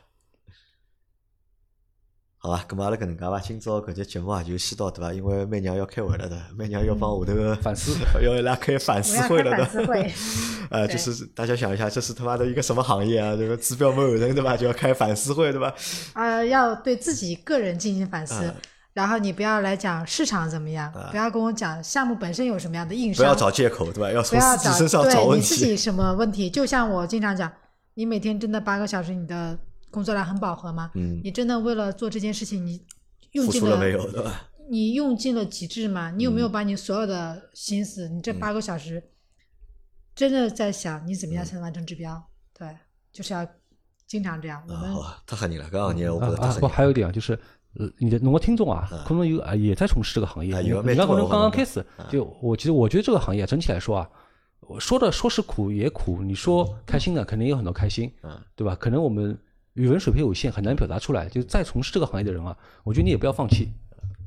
[2.47, 3.37] 好吧，咁么阿拉搿能介伐？
[3.41, 5.11] 今朝搿节节目啊就先到对伐？
[5.11, 7.91] 因为媚娘要开会了的，媚娘要帮下头个反思，
[8.23, 9.65] 要伊拉开反思会了的。
[9.65, 10.13] 反思会。
[10.71, 13.35] 呃，就是大家想一下，这是他妈的一个什么行业啊？
[13.35, 14.55] 这个指标没有人对吧？
[14.55, 15.73] 就要开反思会对吧？
[16.13, 18.49] 啊，要对自己个人进行反思，
[18.93, 24.09] 然后你不要来讲市场怎么样，不要跟我讲项目本身有什么样的硬伤，不要找借口对吧？
[24.09, 25.53] 要从自己身上找问题。
[25.53, 26.49] 你自己什么问题？
[26.49, 27.51] 就像我经常讲，
[27.95, 29.57] 你每天真的八个小时，你的
[29.91, 30.91] 工作量很饱和吗？
[30.95, 31.21] 嗯。
[31.23, 32.85] 你真的为了做这件事情，你。
[33.33, 34.47] 用尽了没有，对吧？
[34.69, 36.09] 你用尽了极致吗？
[36.11, 39.03] 你有没有把你所有的心思，你这八个小时，
[40.15, 42.23] 真的在想你怎么样才能完成指标？
[42.57, 42.75] 对，
[43.11, 43.45] 就是要
[44.07, 44.63] 经常这样。
[44.65, 44.81] 我们
[45.25, 47.37] 太吓人了，刚刚你我啊不，还有一点就是，
[47.77, 50.57] 呃，你的我听众啊，可能有啊也在从事这个行业。
[50.61, 54.09] 你看，可能刚刚开始，就我其实我觉得这个行业整体来说啊，
[54.61, 58.73] 我说的说是苦也苦，你说开心的肯定有很多开心，嗯，对吧？
[58.73, 59.37] 可能我们。
[59.77, 61.29] 语文水平有限，很难表达出来。
[61.29, 63.69] 就再从事这个行业的人啊，我觉得你也不要放弃，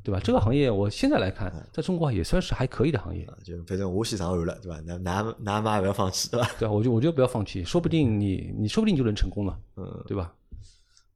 [0.01, 0.19] 对吧？
[0.23, 3.27] 这个行业我现在来看，在中国也算是还可以的行业。
[3.43, 4.81] 就反正我先上岸了，对吧？
[4.85, 6.49] 那哪哪妈也不要放弃，对吧？
[6.57, 10.33] 对，我就我觉得不要放弃，说不定你你说不定就能成功了，嗯，对吧？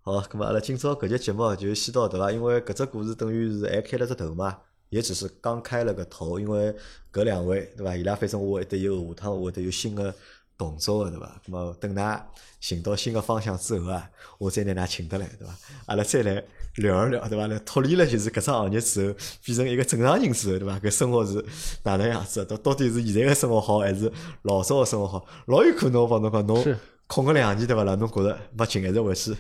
[0.01, 2.29] 好，那么阿拉今朝搿节节目就先到对伐？
[2.29, 4.57] 因为搿只故事等于是还开了只头嘛，
[4.89, 6.37] 也只是刚开了个头。
[6.37, 6.75] 因为
[7.13, 7.95] 搿两位对伐？
[7.95, 10.13] 伊拉反正我会得有下趟会得有新的。
[10.57, 11.41] 动作个对伐？
[11.45, 12.21] 那么等㑚
[12.59, 15.53] 寻到新个方向之后啊，我再拿㑚请得来对伐？
[15.87, 16.43] 阿拉再来
[16.77, 17.47] 聊一聊对伐？
[17.47, 20.79] 来脱离了就是搿只行业之后，变成一个正常人之后对伐？
[20.79, 21.45] 搿生活是
[21.83, 22.43] 哪能样子？
[22.45, 24.11] 到到底是现在个生活好，还是
[24.43, 25.25] 老早个生活好？
[25.47, 27.83] 老有可能我帮侬讲，侬空个两年对伐？
[27.83, 29.31] 啦，侬觉着没劲，还是回去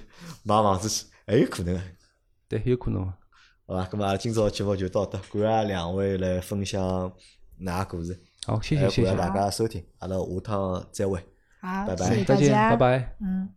[0.43, 1.81] 买房子去，还有可能。
[2.47, 3.05] 对，有可能。
[3.67, 7.11] 好吧，咁嘛，今朝节目就到这，感谢两位来分享
[7.59, 8.19] 㑚故事。
[8.45, 9.15] 好，谢谢谢谢。
[9.15, 11.19] 大家收听，阿拉下趟再会，
[11.59, 13.49] 好，拜拜，再见，拜拜，嗯。